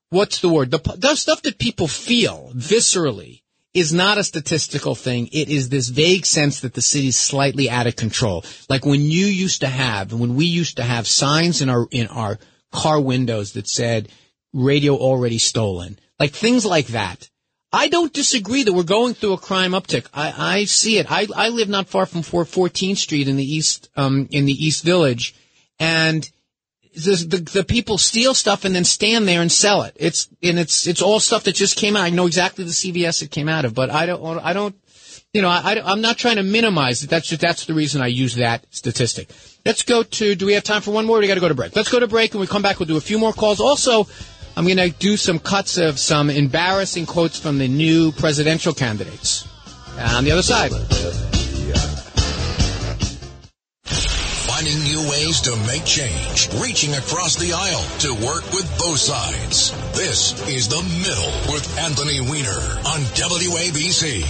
[0.10, 0.72] what's the word?
[0.72, 3.39] The, the stuff that people feel viscerally
[3.74, 5.28] is not a statistical thing.
[5.32, 8.44] It is this vague sense that the city's slightly out of control.
[8.68, 12.08] Like when you used to have, when we used to have signs in our, in
[12.08, 12.40] our
[12.72, 14.10] car windows that said
[14.54, 16.00] radio already stolen.
[16.20, 17.30] Like things like that.
[17.72, 20.08] I don't disagree that we're going through a crime uptick.
[20.12, 21.12] I, I see it.
[21.12, 24.84] I, I live not far from 414th Street in the East, um, in the East
[24.84, 25.36] Village
[25.80, 26.30] and
[26.94, 29.96] the, the the people steal stuff and then stand there and sell it.
[29.96, 32.04] It's and it's it's all stuff that just came out.
[32.04, 34.76] I know exactly the CVS it came out of, but I don't I don't
[35.34, 37.10] you know I, I am not trying to minimize it.
[37.10, 39.30] That's just, that's the reason I use that statistic.
[39.66, 40.36] Let's go to.
[40.36, 41.18] Do we have time for one more?
[41.18, 41.76] Or we got to go to break.
[41.76, 42.80] Let's go to break and we come back.
[42.80, 43.60] We'll do a few more calls.
[43.60, 44.08] Also,
[44.58, 49.48] I'm going to do some cuts of some embarrassing quotes from the new presidential candidates.
[49.98, 51.39] On the other side.
[54.60, 59.72] Finding new ways to make change, reaching across the aisle to work with both sides.
[59.94, 64.26] This is The Middle with Anthony Weiner on WABC.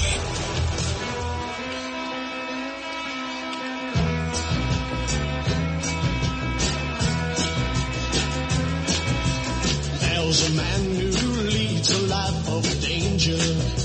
[9.99, 13.78] There's a man who leads a life of danger.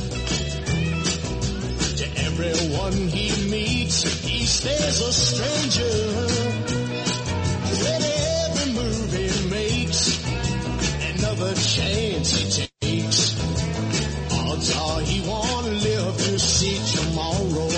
[2.36, 5.94] Everyone he meets, he stays a stranger.
[7.70, 10.18] With every move he makes,
[11.14, 13.36] another chance he takes.
[14.32, 17.70] Odds are he won't live to see tomorrow.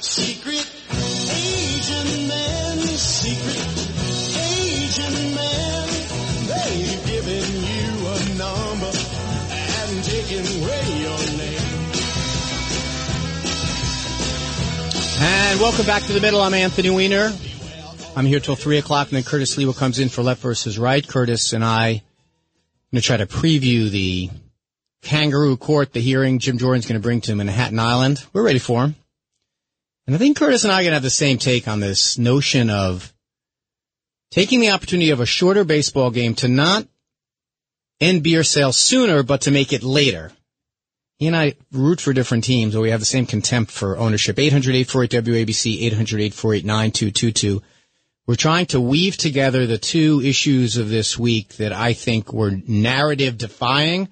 [0.00, 3.64] Secret agent man, secret
[4.36, 5.88] agent man.
[6.52, 11.39] They've given you a number and taken away your
[15.22, 16.40] And welcome back to the middle.
[16.40, 17.30] I'm Anthony Weiner.
[18.16, 21.06] I'm here till three o'clock, and then Curtis Sliwa comes in for left versus right.
[21.06, 21.92] Curtis and I are
[22.90, 24.30] going to try to preview the
[25.02, 28.24] kangaroo court, the hearing Jim Jordan's going to bring to Manhattan Island.
[28.32, 28.96] We're ready for him.
[30.06, 32.16] And I think Curtis and I are going to have the same take on this
[32.16, 33.12] notion of
[34.30, 36.88] taking the opportunity of a shorter baseball game to not
[38.00, 40.32] end beer sales sooner, but to make it later.
[41.20, 44.36] He and I root for different teams, but we have the same contempt for ownership.
[44.36, 47.62] 800-848-WABC, 800-848-9222.
[48.26, 52.52] We're trying to weave together the two issues of this week that I think were
[52.66, 54.08] narrative defying.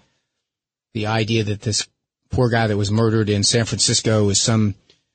[0.92, 1.88] The idea that this
[2.28, 4.74] poor guy that was murdered in San Francisco is some,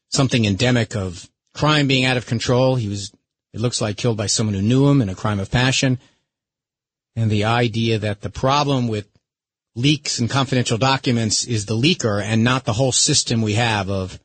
[0.10, 2.75] something endemic of crime being out of control.
[2.75, 3.12] He was,
[3.53, 5.99] it looks like killed by someone who knew him in a crime of passion.
[7.15, 9.08] And the idea that the problem with
[9.75, 14.19] leaks and confidential documents is the leaker and not the whole system we have of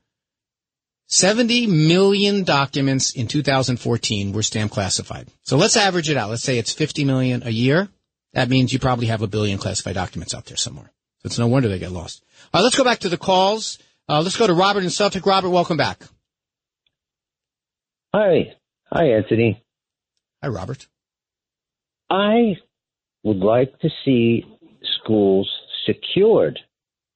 [1.07, 5.29] 70 million documents in 2014 were stamp classified.
[5.43, 6.29] So let's average it out.
[6.29, 7.89] Let's say it's 50 million a year.
[8.35, 10.93] That means you probably have a billion classified documents out there somewhere.
[11.21, 12.23] So it's no wonder they get lost.
[12.53, 13.79] All right, let's go back to the calls.
[14.07, 15.25] Uh, let's go to Robert in Suffolk.
[15.25, 16.03] Robert, welcome back.
[18.15, 18.55] Hi.
[18.93, 19.63] Hi, Anthony.
[20.43, 20.87] Hi, Robert.
[22.11, 22.57] I
[23.23, 24.45] would like to see
[25.09, 25.51] schools
[25.87, 26.59] secured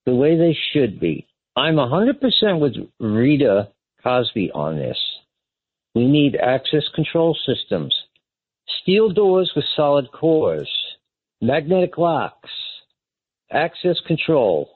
[0.07, 1.27] the way they should be.
[1.57, 3.69] I'm 100% with Rita
[4.03, 4.97] Cosby on this.
[5.95, 7.95] We need access control systems,
[8.81, 10.71] steel doors with solid cores,
[11.43, 12.49] magnetic locks,
[13.51, 14.71] access control.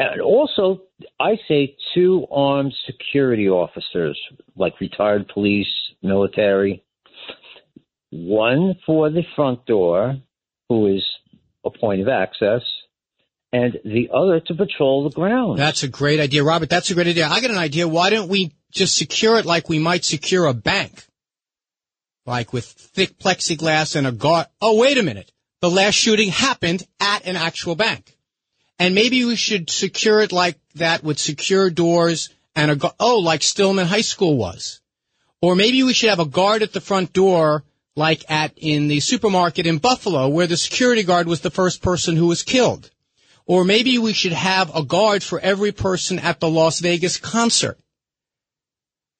[0.00, 0.82] And also,
[1.20, 4.18] I say two armed security officers,
[4.56, 6.82] like retired police, military.
[8.10, 10.16] One for the front door,
[10.68, 11.04] who is
[11.74, 12.62] a point of access,
[13.52, 15.58] and the other to patrol the ground.
[15.58, 16.68] That's a great idea, Robert.
[16.68, 17.28] That's a great idea.
[17.28, 17.88] I got an idea.
[17.88, 21.06] Why don't we just secure it like we might secure a bank?
[22.26, 24.46] Like with thick plexiglass and a guard.
[24.60, 25.32] Oh, wait a minute.
[25.60, 28.16] The last shooting happened at an actual bank.
[28.78, 33.18] And maybe we should secure it like that with secure doors and a, gu- oh,
[33.18, 34.80] like Stoneman High School was.
[35.40, 37.64] Or maybe we should have a guard at the front door
[37.98, 42.16] like at in the supermarket in Buffalo where the security guard was the first person
[42.16, 42.90] who was killed.
[43.44, 47.78] Or maybe we should have a guard for every person at the Las Vegas concert.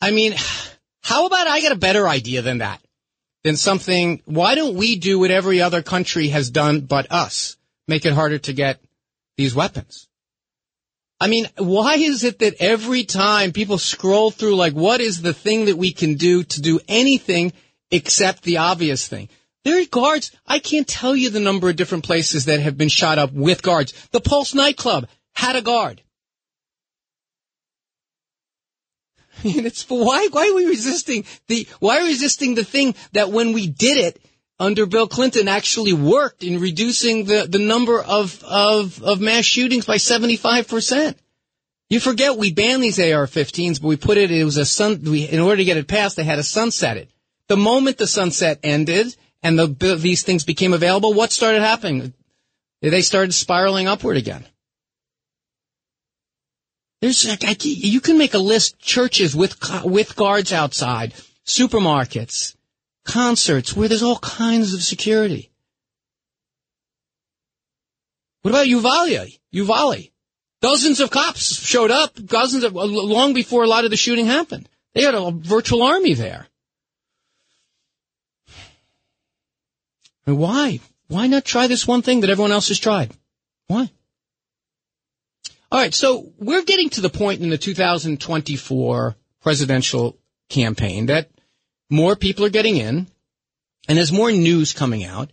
[0.00, 0.34] I mean,
[1.02, 2.80] how about I get a better idea than that?
[3.42, 7.56] Than something, why don't we do what every other country has done but us?
[7.88, 8.80] Make it harder to get
[9.36, 10.08] these weapons.
[11.20, 15.34] I mean, why is it that every time people scroll through like, what is the
[15.34, 17.52] thing that we can do to do anything
[17.90, 19.28] except the obvious thing?
[19.64, 20.32] There are guards.
[20.46, 23.62] I can't tell you the number of different places that have been shot up with
[23.62, 23.92] guards.
[24.12, 26.02] The Pulse nightclub had a guard.
[29.44, 33.68] And it's why why are we resisting the why resisting the thing that when we
[33.68, 34.20] did it
[34.58, 39.86] under Bill Clinton actually worked in reducing the, the number of, of of mass shootings
[39.86, 41.18] by seventy five percent.
[41.88, 44.30] You forget we banned these AR-15s, but we put it.
[44.30, 45.02] It was a sun.
[45.04, 47.10] We, in order to get it passed, they had to sunset it.
[47.48, 52.12] The moment the sunset ended and the these things became available, what started happening?
[52.82, 54.44] They started spiraling upward again.
[57.00, 57.24] There's
[57.64, 61.14] you can make a list churches with with guards outside,
[61.46, 62.56] supermarkets,
[63.04, 65.50] concerts where there's all kinds of security.
[68.42, 69.32] What about Uvalde?
[69.52, 70.10] Uvalde.
[70.60, 74.68] Dozens of cops showed up, dozens of long before a lot of the shooting happened.
[74.94, 76.48] They had a virtual army there.
[80.28, 80.80] Mean, why?
[81.08, 83.12] Why not try this one thing that everyone else has tried?
[83.66, 83.90] Why?
[85.72, 91.30] All right, so we're getting to the point in the 2024 presidential campaign that
[91.90, 93.06] more people are getting in,
[93.88, 95.30] and there's more news coming out,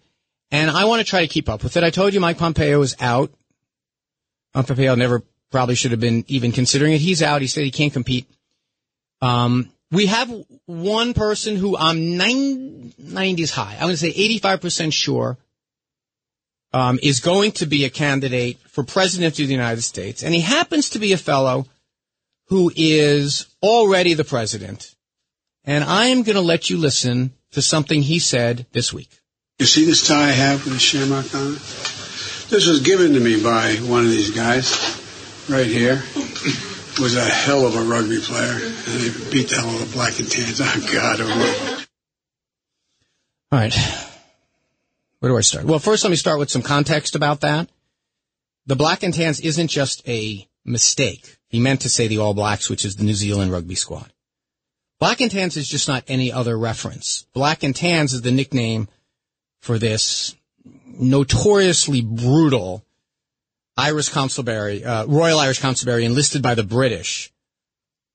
[0.51, 1.83] and I want to try to keep up with it.
[1.83, 3.33] I told you Mike Pompeo is out.
[4.53, 7.01] Pompeo never probably should have been even considering it.
[7.01, 7.41] He's out.
[7.41, 8.29] He said he can't compete.
[9.21, 10.31] Um, we have
[10.65, 13.73] one person who I'm 90s high.
[13.73, 15.37] I'm going to say 85% sure
[16.73, 20.41] um, is going to be a candidate for president of the United States, and he
[20.41, 21.67] happens to be a fellow
[22.47, 24.93] who is already the president.
[25.63, 29.21] And I am going to let you listen to something he said this week.
[29.57, 31.59] You see this tie I have with the shamrock on it?
[32.49, 35.01] This was given to me by one of these guys
[35.49, 36.03] right here.
[36.99, 39.93] Was a hell of a rugby player, and he beat the hell out of the
[39.93, 40.61] black and tans.
[40.63, 41.17] Oh God!
[41.19, 41.83] Oh.
[43.51, 43.73] All right.
[45.19, 45.65] Where do I start?
[45.65, 47.69] Well, first let me start with some context about that.
[48.65, 51.37] The black and tans isn't just a mistake.
[51.49, 54.11] He meant to say the All Blacks, which is the New Zealand rugby squad.
[54.99, 57.25] Black and Tans is just not any other reference.
[57.33, 58.87] Black and Tans is the nickname
[59.59, 60.35] for this
[60.85, 62.84] notoriously brutal
[63.77, 67.33] Irish constabulary, uh, Royal Irish constabulary enlisted by the British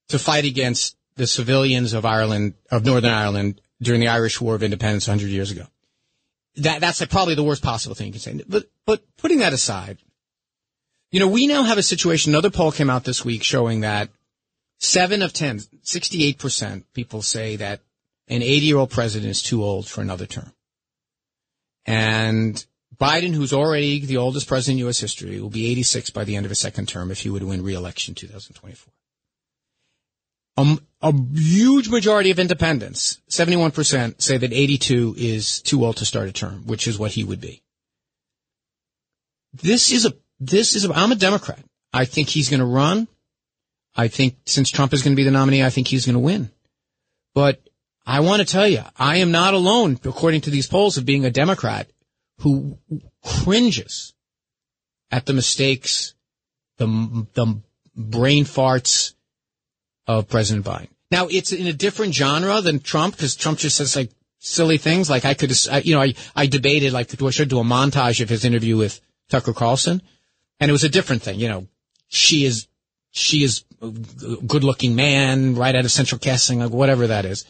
[0.09, 4.63] to fight against the civilians of Ireland, of Northern Ireland during the Irish War of
[4.63, 5.67] Independence 100 years ago.
[6.57, 8.41] That, that's like probably the worst possible thing you can say.
[8.49, 9.99] But, but putting that aside,
[11.11, 14.09] you know, we now have a situation, another poll came out this week showing that
[14.79, 17.81] seven of 10, 68% people say that
[18.29, 20.53] an 80 year old president is too old for another term.
[21.85, 22.65] And
[23.01, 25.01] Biden, who's already the oldest president in U.S.
[25.01, 27.63] history, will be 86 by the end of his second term if he would win
[27.63, 28.93] re-election in 2024.
[30.59, 36.29] Um, a huge majority of independents, 71%, say that 82 is too old to start
[36.29, 37.63] a term, which is what he would be.
[39.55, 41.65] This is a, this is a, I'm a Democrat.
[41.95, 43.09] I think he's going to run.
[43.97, 46.21] I think since Trump is going to be the nominee, I think he's going to
[46.21, 46.51] win.
[47.35, 47.61] But
[48.07, 51.25] I want to tell you, I am not alone, according to these polls, of being
[51.25, 51.89] a Democrat
[52.41, 52.79] who
[53.25, 54.15] cringes
[55.11, 56.15] at the mistakes,
[56.79, 56.87] the,
[57.35, 57.61] the
[57.97, 59.15] brain farts
[60.07, 60.89] of President Biden.
[61.11, 65.11] Now, it's in a different genre than Trump because Trump just says like silly things.
[65.11, 65.53] Like I could,
[65.85, 68.77] you know, I, I debated like, do I should do a montage of his interview
[68.77, 70.03] with Tucker Carlson?
[70.61, 71.39] And it was a different thing.
[71.39, 71.67] You know,
[72.09, 72.69] she is,
[73.11, 77.45] she is a good looking man right out of central casting, like whatever that is.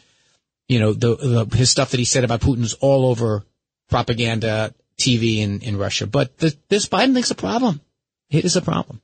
[0.67, 3.45] You know, the, the, his stuff that he said about Putin's all over
[3.89, 6.07] propaganda TV in, in Russia.
[6.07, 7.81] But the, this Biden thing's a problem.
[8.29, 9.01] It is a problem.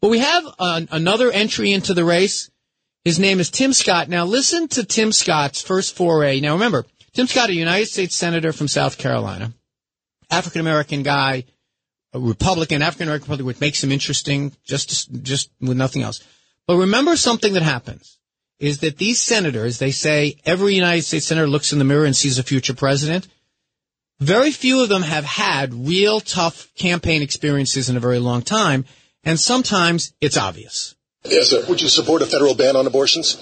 [0.00, 2.50] But we have an, another entry into the race.
[3.04, 4.08] His name is Tim Scott.
[4.08, 6.40] Now listen to Tim Scott's first foray.
[6.40, 9.52] Now remember, Tim Scott, a United States Senator from South Carolina,
[10.30, 11.44] African American guy,
[12.12, 16.22] a Republican, African American Republican, which makes him interesting, just, just with nothing else.
[16.66, 18.18] But remember something that happens
[18.58, 22.16] is that these senators, they say every United States senator looks in the mirror and
[22.16, 23.28] sees a future president.
[24.20, 28.86] Very few of them have had real tough campaign experiences in a very long time,
[29.24, 30.94] and sometimes it's obvious.
[31.28, 31.64] Yes, sir.
[31.68, 33.36] Would you support a federal ban on abortions?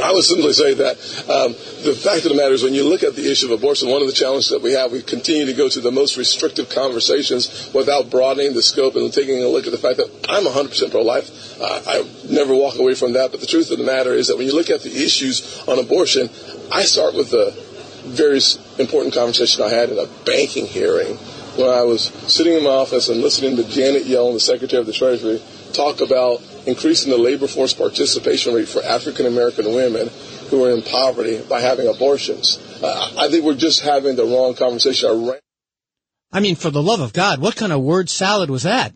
[0.00, 0.96] I would simply say that
[1.28, 1.52] um,
[1.84, 4.02] the fact of the matter is, when you look at the issue of abortion, one
[4.02, 7.72] of the challenges that we have, we continue to go to the most restrictive conversations
[7.74, 11.60] without broadening the scope and taking a look at the fact that I'm 100% pro-life.
[11.60, 13.30] Uh, I never walk away from that.
[13.30, 15.78] But the truth of the matter is that when you look at the issues on
[15.78, 16.28] abortion,
[16.70, 17.56] I start with the
[18.04, 18.40] very
[18.78, 21.16] important conversation I had in a banking hearing
[21.56, 24.86] when I was sitting in my office and listening to Janet Yellen, the Secretary of
[24.86, 25.42] the Treasury,
[25.72, 30.08] talk about increasing the labor force participation rate for African American women
[30.48, 32.58] who are in poverty by having abortions.
[32.82, 35.32] Uh, I think we're just having the wrong conversation.
[36.32, 38.94] I mean, for the love of God, what kind of word salad was that?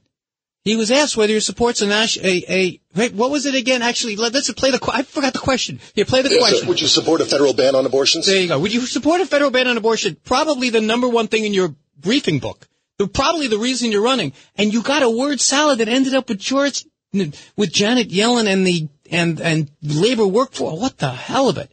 [0.64, 3.82] He was asked whether he supports a national, a, a, what was it again?
[3.82, 5.78] Actually, let, us play the, I forgot the question.
[5.94, 6.60] Here, play the yes, question.
[6.60, 6.68] Sir.
[6.68, 8.26] Would you support a federal ban on abortions?
[8.26, 8.58] There you go.
[8.58, 10.16] Would you support a federal ban on abortion?
[10.24, 12.66] Probably the number one thing in your briefing book.
[13.12, 14.32] Probably the reason you're running.
[14.56, 18.66] And you got a word salad that ended up with George, with Janet Yellen and
[18.66, 20.80] the, and, and labor workforce.
[20.80, 21.70] What the hell of it?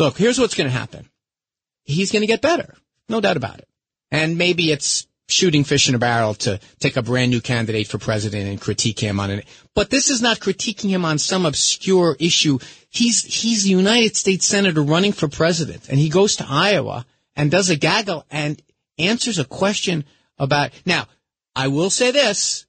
[0.00, 1.08] Look, here's what's going to happen.
[1.84, 2.74] He's going to get better.
[3.08, 3.68] No doubt about it.
[4.10, 7.98] And maybe it's shooting fish in a barrel to take a brand new candidate for
[7.98, 9.46] president and critique him on it.
[9.74, 12.58] But this is not critiquing him on some obscure issue.
[12.90, 17.50] He's, he's a United States Senator running for president and he goes to Iowa and
[17.50, 18.60] does a gaggle and
[18.98, 20.04] answers a question
[20.38, 21.06] about, now,
[21.54, 22.66] I will say this,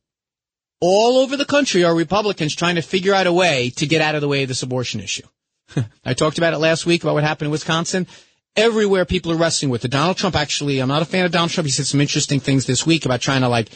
[0.80, 4.16] all over the country are Republicans trying to figure out a way to get out
[4.16, 5.28] of the way of this abortion issue.
[6.05, 8.07] I talked about it last week about what happened in Wisconsin
[8.55, 9.91] everywhere people are wrestling with it.
[9.91, 11.65] Donald Trump actually, I'm not a fan of Donald Trump.
[11.65, 13.69] He said some interesting things this week about trying to like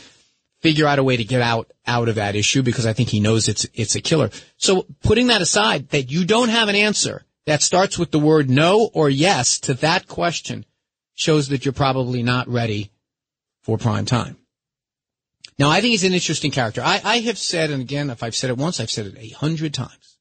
[0.61, 3.19] figure out a way to get out, out of that issue because I think he
[3.19, 4.29] knows it's, it's a killer.
[4.57, 8.49] So putting that aside, that you don't have an answer that starts with the word
[8.49, 10.65] no or yes to that question
[11.13, 12.91] shows that you're probably not ready
[13.61, 14.37] for prime time.
[15.59, 16.81] Now, I think he's an interesting character.
[16.83, 19.29] I, I have said, and again, if I've said it once, I've said it a
[19.29, 20.17] hundred times.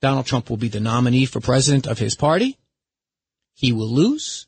[0.00, 2.56] Donald Trump will be the nominee for president of his party
[3.58, 4.46] he will lose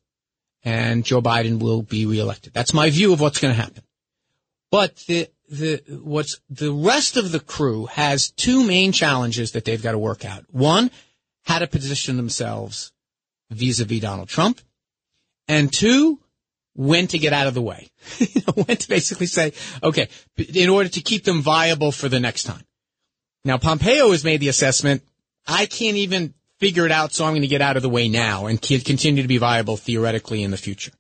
[0.63, 2.53] and Joe Biden will be reelected.
[2.53, 3.83] That's my view of what's going to happen.
[4.71, 9.83] But the, the, what's, the rest of the crew has two main challenges that they've
[9.83, 10.45] got to work out.
[10.51, 10.93] One,
[11.43, 12.93] how to position themselves
[13.51, 14.61] vis-a-vis Donald Trump.
[15.49, 16.21] And two,
[16.75, 17.91] when to get out of the way.
[18.55, 20.09] when to basically say, okay,
[20.55, 22.65] in order to keep them viable for the next time.
[23.45, 25.03] Now, Pompeo has made the assessment.
[25.49, 28.09] I can't even figure it out, so I'm going to get out of the way
[28.09, 30.93] now and continue to be viable theoretically in the future.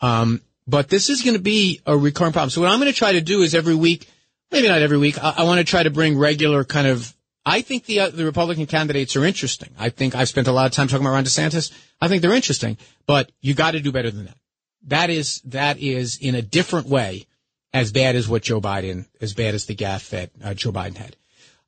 [0.00, 2.50] Um, but this is going to be a recurring problem.
[2.50, 4.08] So what I'm going to try to do is every week,
[4.50, 7.14] maybe not every week, I, I want to try to bring regular kind of
[7.46, 9.70] I think the uh, the Republican candidates are interesting.
[9.78, 11.70] I think I've spent a lot of time talking about Ron DeSantis.
[12.00, 14.38] I think they're interesting, but you got to do better than that.
[14.86, 17.26] That is that is in a different way
[17.72, 20.96] as bad as what Joe Biden, as bad as the gaffe that uh, Joe Biden
[20.96, 21.16] had.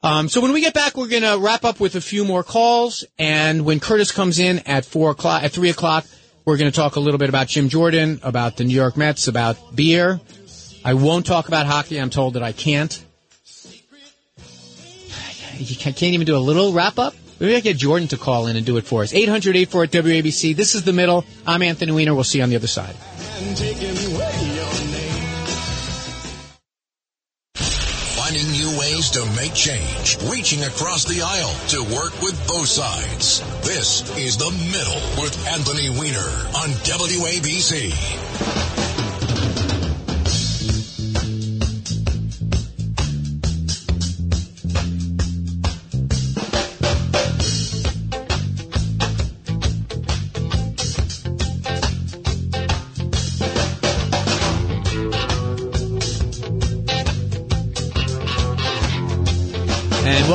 [0.03, 2.45] Um, so when we get back, we're going to wrap up with a few more
[2.45, 6.07] calls, and when Curtis comes in at four o'clock, at three o'clock,
[6.45, 9.27] we're going to talk a little bit about Jim Jordan, about the New York Mets,
[9.27, 10.21] about beer.
[10.85, 12.01] I won't talk about hockey.
[12.01, 13.05] I'm told that I can't.
[15.59, 17.15] You can't even do a little wrap up.
[17.41, 19.15] Maybe I get Jordan to call in and do it for us.
[19.15, 20.55] 800 848 WABC.
[20.55, 21.25] This is the middle.
[21.47, 22.15] I'm Anthony Weiner.
[22.15, 22.95] We'll see you on the other side.
[29.11, 33.41] To make change, reaching across the aisle to work with both sides.
[33.63, 38.86] This is The Middle with Anthony Weiner on WABC.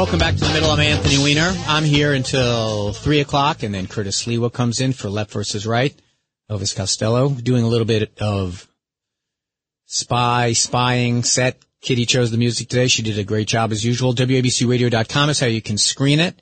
[0.01, 0.71] Welcome back to the middle.
[0.71, 1.53] I'm Anthony Weiner.
[1.67, 5.93] I'm here until three o'clock, and then Curtis Sliwa comes in for Left versus Right.
[6.49, 8.67] Elvis Costello doing a little bit of
[9.85, 11.63] spy spying set.
[11.81, 12.87] Kitty chose the music today.
[12.87, 14.15] She did a great job as usual.
[14.15, 16.41] WABCRadio.com is how you can screen it.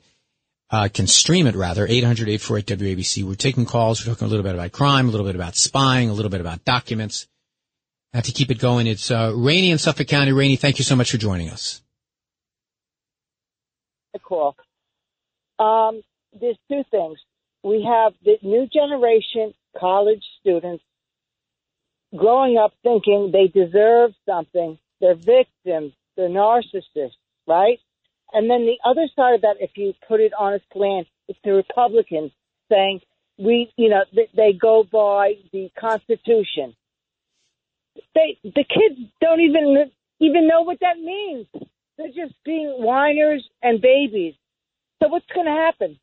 [0.70, 1.86] Uh, can stream it rather.
[1.86, 3.24] 800-848-WABC.
[3.24, 4.00] We're taking calls.
[4.00, 6.40] We're talking a little bit about crime, a little bit about spying, a little bit
[6.40, 7.28] about documents.
[8.14, 10.32] Uh, to keep it going, it's uh, Rainey in Suffolk County.
[10.32, 11.82] Rainey, thank you so much for joining us.
[14.18, 14.56] Call.
[15.58, 16.02] Um,
[16.38, 17.18] there's two things.
[17.62, 20.82] We have the new generation college students
[22.16, 24.78] growing up thinking they deserve something.
[25.00, 25.92] They're victims.
[26.16, 27.78] They're narcissists, right?
[28.32, 31.38] And then the other side of that, if you put it on a slant, it's
[31.44, 32.32] the Republicans
[32.70, 33.00] saying
[33.38, 36.74] we, you know, they, they go by the Constitution.
[38.14, 39.90] They, the kids don't even
[40.20, 41.46] even know what that means.
[42.00, 44.32] They're just being whiners and babies.
[45.02, 46.00] So what's going to happen?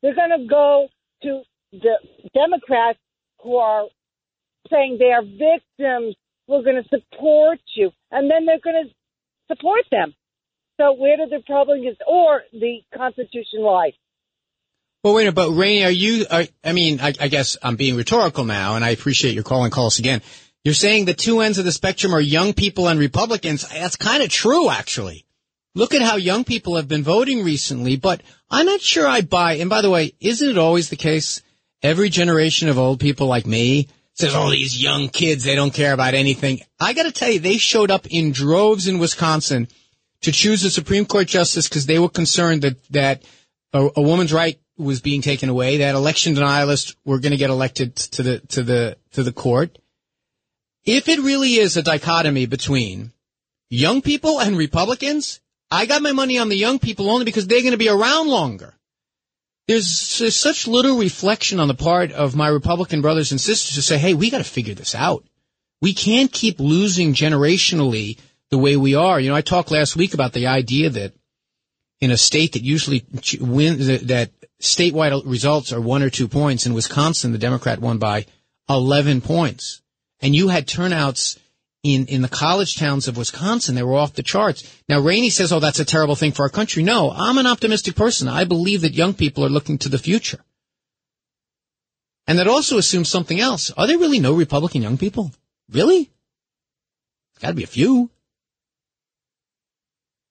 [0.00, 0.88] They're going to go
[1.22, 1.96] to the
[2.32, 2.98] Democrats
[3.42, 3.84] who are
[4.70, 6.16] saying they are victims.
[6.48, 10.14] We're going to support you, and then they're going to support them.
[10.80, 13.92] So where do the Republicans or the Constitution lie?
[15.02, 17.76] Well, wait a minute, but Rainey, are you, are, I mean, I, I guess I'm
[17.76, 20.22] being rhetorical now, and I appreciate your call and call us again.
[20.64, 23.68] You're saying the two ends of the spectrum are young people and Republicans.
[23.68, 25.26] That's kind of true, actually.
[25.74, 29.54] Look at how young people have been voting recently, but I'm not sure I buy.
[29.54, 31.42] And by the way, isn't it always the case?
[31.82, 35.92] Every generation of old people like me says, oh, these young kids, they don't care
[35.92, 36.60] about anything.
[36.80, 39.68] I got to tell you, they showed up in droves in Wisconsin
[40.22, 43.24] to choose a Supreme Court justice because they were concerned that, that
[43.72, 47.50] a, a woman's right was being taken away, that election denialists were going to get
[47.50, 49.78] elected to the, to the, to the court.
[50.84, 53.12] If it really is a dichotomy between
[53.68, 57.62] young people and Republicans, I got my money on the young people only because they're
[57.62, 58.74] going to be around longer.
[59.66, 63.82] There's, there's such little reflection on the part of my Republican brothers and sisters to
[63.82, 65.24] say, hey, we got to figure this out.
[65.80, 68.18] We can't keep losing generationally
[68.50, 69.18] the way we are.
[69.18, 71.14] You know, I talked last week about the idea that
[72.00, 73.04] in a state that usually
[73.40, 76.66] wins, that, that statewide results are one or two points.
[76.66, 78.26] In Wisconsin, the Democrat won by
[78.68, 79.80] 11 points.
[80.20, 81.38] And you had turnouts
[81.84, 83.76] in, in the college towns of Wisconsin.
[83.76, 84.64] They were off the charts.
[84.88, 86.82] Now, Rainey says, oh, that's a terrible thing for our country.
[86.82, 88.26] No, I'm an optimistic person.
[88.26, 90.40] I believe that young people are looking to the future.
[92.26, 93.70] And that also assumes something else.
[93.76, 95.30] Are there really no Republican young people?
[95.70, 96.04] Really?
[96.04, 98.10] There's got to be a few.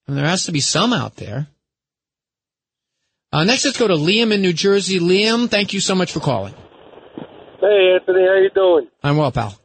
[0.07, 1.47] And there has to be some out there.
[3.31, 4.99] Uh, next, let's go to Liam in New Jersey.
[4.99, 6.53] Liam, thank you so much for calling.
[7.61, 8.87] Hey, Anthony, how you doing?
[9.03, 9.57] I'm well, pal.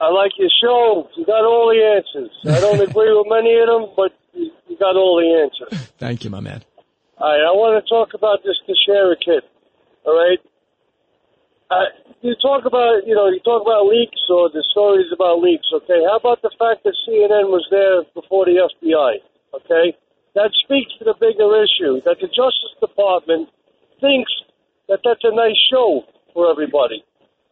[0.00, 1.08] I like your show.
[1.16, 2.30] You got all the answers.
[2.46, 5.90] I don't agree with many of them, but you, you got all the answers.
[5.98, 6.62] Thank you, my man.
[7.18, 9.42] All right, I want to talk about this Teixeira kid.
[10.06, 10.38] All right.
[11.68, 11.90] Uh,
[12.22, 15.66] you talk about, you know, you talk about leaks or the stories about leaks.
[15.74, 19.18] Okay, how about the fact that CNN was there before the FBI?
[19.52, 19.98] Okay,
[20.34, 23.50] that speaks to the bigger issue that the Justice Department
[24.00, 24.30] thinks
[24.88, 27.02] that that's a nice show for everybody.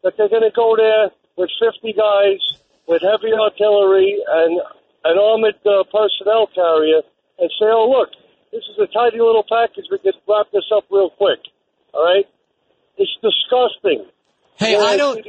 [0.02, 2.40] That they're going to go there with 50 guys
[2.86, 4.60] with heavy artillery and
[5.04, 7.02] an armored uh, personnel carrier
[7.38, 8.10] and say, oh, look,
[8.52, 9.86] this is a tidy little package.
[9.90, 11.40] We can wrap this up real quick.
[11.92, 12.26] All right?
[12.96, 14.06] It's disgusting.
[14.58, 15.22] Hey, I don't.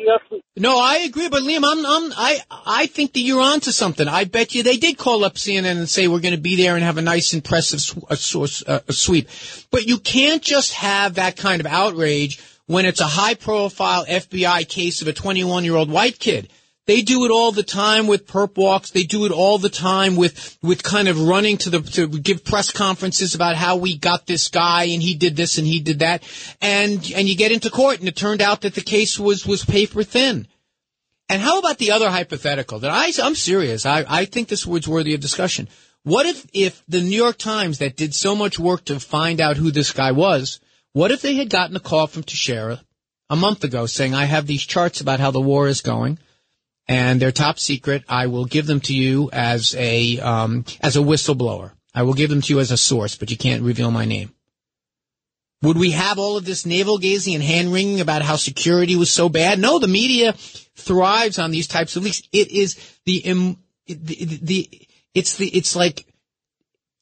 [0.56, 4.08] No, I agree, but Liam, I'm, I'm, I, I think that you're onto something.
[4.08, 6.76] I bet you they did call up CNN and say we're going to be there
[6.76, 9.28] and have a nice, impressive sw- a, uh, a sweep.
[9.70, 15.02] But you can't just have that kind of outrage when it's a high-profile FBI case
[15.02, 16.50] of a 21-year-old white kid.
[16.86, 18.92] They do it all the time with perp walks.
[18.92, 22.46] They do it all the time with, with kind of running to the, to give
[22.46, 26.00] press conferences about how we got this guy and he did this and he did
[26.00, 26.24] that.
[26.62, 29.66] And, and you get into court and it turned out that the case was, was
[29.66, 30.48] paper thin.
[31.28, 33.86] And how about the other hypothetical that I, I'm serious.
[33.86, 35.68] I, I think this was worthy of discussion.
[36.04, 39.58] What if, if the New York Times that did so much work to find out
[39.58, 40.62] who this guy was,
[40.98, 42.82] what if they had gotten a call from Teixeira
[43.30, 46.18] a month ago saying, I have these charts about how the war is going
[46.88, 48.04] and they're top secret.
[48.10, 51.74] I will give them to you as a, um, as a whistleblower.
[51.94, 54.34] I will give them to you as a source, but you can't reveal my name.
[55.62, 59.12] Would we have all of this navel gazing and hand wringing about how security was
[59.12, 59.60] so bad?
[59.60, 62.24] No, the media thrives on these types of leaks.
[62.32, 62.76] It is
[63.06, 63.22] the,
[63.86, 66.08] the, the, it's the, it's like,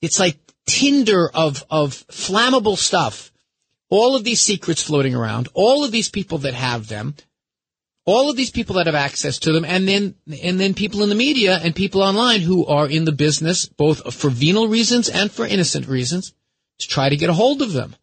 [0.02, 3.32] it's like tinder of, of flammable stuff.
[3.98, 7.16] All of these secrets floating around, all of these people that have them,
[8.06, 11.08] all of these people that have access to them, and then, and then people in
[11.08, 15.32] the media and people online who are in the business, both for venal reasons and
[15.32, 16.34] for innocent reasons,
[16.80, 17.96] to try to get a hold of them.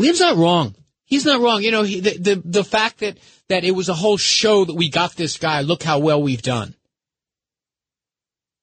[0.00, 0.74] Liam's not wrong.
[1.04, 1.62] He's not wrong.
[1.62, 4.74] You know, he, the, the, the fact that, that it was a whole show that
[4.74, 6.74] we got this guy, look how well we've done.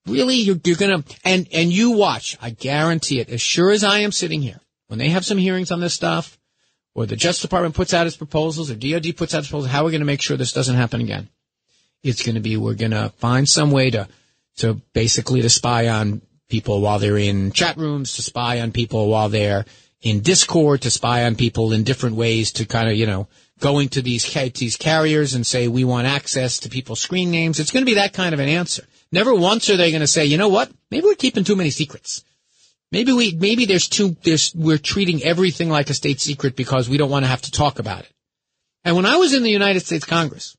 [0.06, 0.36] Really?
[0.36, 4.12] You're, you're gonna, and, and you watch, I guarantee it, as sure as I am
[4.12, 6.38] sitting here, when they have some hearings on this stuff,
[6.94, 9.82] or the Justice Department puts out its proposals, or DOD puts out its proposals, how
[9.82, 11.30] are we gonna make sure this doesn't happen again?
[12.04, 14.08] It's gonna be, we're gonna find some way to,
[14.58, 19.10] to basically to spy on people while they're in chat rooms, to spy on people
[19.10, 19.66] while they're
[20.02, 23.28] in Discord, to spy on people in different ways, to kind of, you know,
[23.60, 27.60] going to these, these carriers and say, we want access to people's screen names.
[27.60, 28.86] It's going to be that kind of an answer.
[29.16, 30.70] Never once are they going to say, you know what?
[30.92, 32.26] Maybe we're keeping too many secrets.
[32.92, 36.98] Maybe we, maybe there's too, there's, we're treating everything like a state secret because we
[36.98, 38.12] don't want to have to talk about it.
[38.84, 40.58] And when I was in the United States Congress,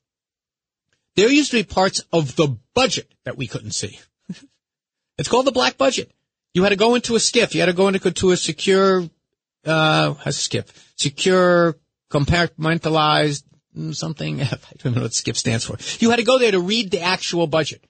[1.15, 3.99] there used to be parts of the budget that we couldn't see.
[5.19, 6.11] it's called the black budget.
[6.55, 7.53] You had to go into a SCIF.
[7.53, 9.03] You had to go into to a secure,
[9.67, 10.65] uh, a SCIF?
[10.95, 11.77] Secure,
[12.09, 13.43] compartmentalized
[13.77, 14.41] mm, something.
[14.41, 15.77] I don't know what SCIF stands for.
[16.03, 17.83] You had to go there to read the actual budget.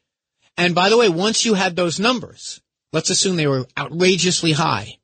[0.58, 4.97] And by the way, once you had those numbers, let's assume they were outrageously high.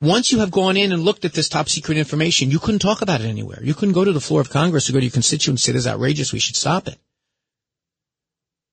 [0.00, 3.02] Once you have gone in and looked at this top secret information, you couldn't talk
[3.02, 3.62] about it anywhere.
[3.62, 5.72] You couldn't go to the floor of Congress or go to your constituents and say,
[5.72, 6.32] this is outrageous.
[6.32, 6.98] We should stop it.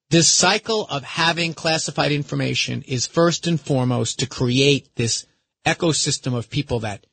[0.10, 5.26] This cycle of having classified information is first and foremost to create this
[5.66, 7.06] ecosystem of people that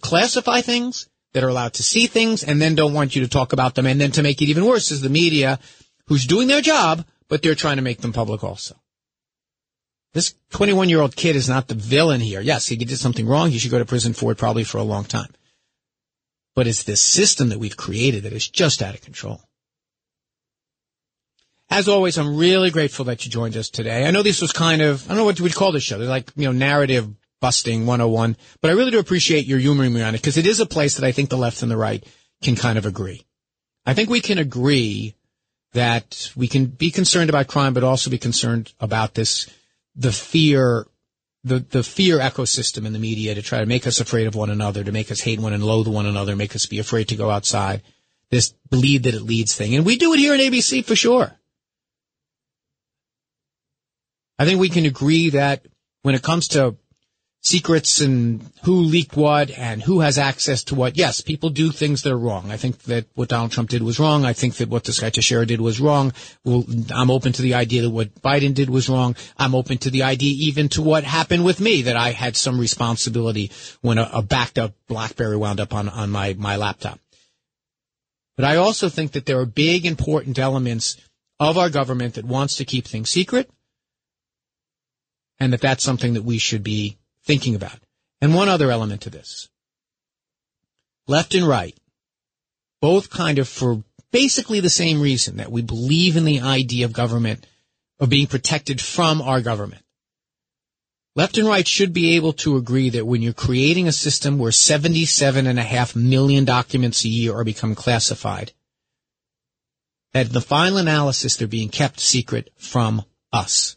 [0.00, 3.52] classify things, that are allowed to see things, and then don't want you to talk
[3.52, 3.86] about them.
[3.86, 5.58] And then to make it even worse is the media
[6.06, 8.76] who's doing their job, but they're trying to make them public also.
[10.14, 12.40] This 21 year old kid is not the villain here.
[12.40, 13.50] Yes, he did something wrong.
[13.50, 15.30] He should go to prison for it probably for a long time.
[16.54, 19.42] But it's this system that we've created that is just out of control.
[21.68, 24.06] As always, I'm really grateful that you joined us today.
[24.06, 25.98] I know this was kind of, I don't know what we'd call this show.
[25.98, 27.08] They're like, you know, narrative
[27.40, 30.60] busting 101, but I really do appreciate your humoring me on it because it is
[30.60, 32.02] a place that I think the left and the right
[32.42, 33.26] can kind of agree.
[33.84, 35.15] I think we can agree
[35.76, 39.46] that we can be concerned about crime, but also be concerned about this,
[39.94, 40.86] the fear,
[41.44, 44.48] the, the fear ecosystem in the media to try to make us afraid of one
[44.48, 47.16] another, to make us hate one and loathe one another, make us be afraid to
[47.16, 47.82] go outside.
[48.30, 49.74] This bleed that it leads thing.
[49.74, 51.38] And we do it here in ABC for sure.
[54.38, 55.66] I think we can agree that
[56.02, 56.76] when it comes to
[57.46, 62.02] secrets and who leaked what and who has access to what, yes, people do things
[62.02, 62.50] that are wrong.
[62.50, 64.24] I think that what Donald Trump did was wrong.
[64.24, 66.12] I think that what this guy Teixeira did was wrong.
[66.44, 69.14] Well, I'm open to the idea that what Biden did was wrong.
[69.38, 72.58] I'm open to the idea even to what happened with me, that I had some
[72.58, 76.98] responsibility when a, a backed up BlackBerry wound up on, on my, my laptop.
[78.36, 80.96] But I also think that there are big important elements
[81.38, 83.48] of our government that wants to keep things secret
[85.38, 87.78] and that that's something that we should be thinking about.
[88.20, 89.50] And one other element to this.
[91.06, 91.76] Left and right,
[92.80, 96.92] both kind of for basically the same reason that we believe in the idea of
[96.92, 97.46] government,
[98.00, 99.82] of being protected from our government.
[101.14, 104.52] Left and right should be able to agree that when you're creating a system where
[104.52, 108.52] 77 and a half million documents a year are become classified,
[110.12, 113.76] that the final analysis they're being kept secret from us.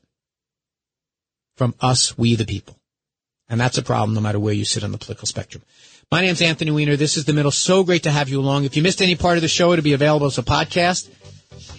[1.55, 2.78] From us, we the people.
[3.49, 5.63] And that's a problem no matter where you sit on the political spectrum.
[6.11, 6.95] My name's Anthony Weiner.
[6.95, 7.51] This is The Middle.
[7.51, 8.65] So great to have you along.
[8.65, 11.09] If you missed any part of the show, it'll be available as a podcast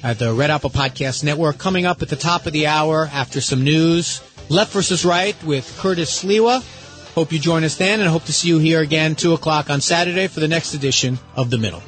[0.02, 1.58] at the Red Apple Podcast Network.
[1.58, 5.76] Coming up at the top of the hour after some news, Left versus Right with
[5.78, 6.62] Curtis Sliwa.
[7.14, 9.80] Hope you join us then and hope to see you here again 2 o'clock on
[9.80, 11.82] Saturday for the next edition of The Middle.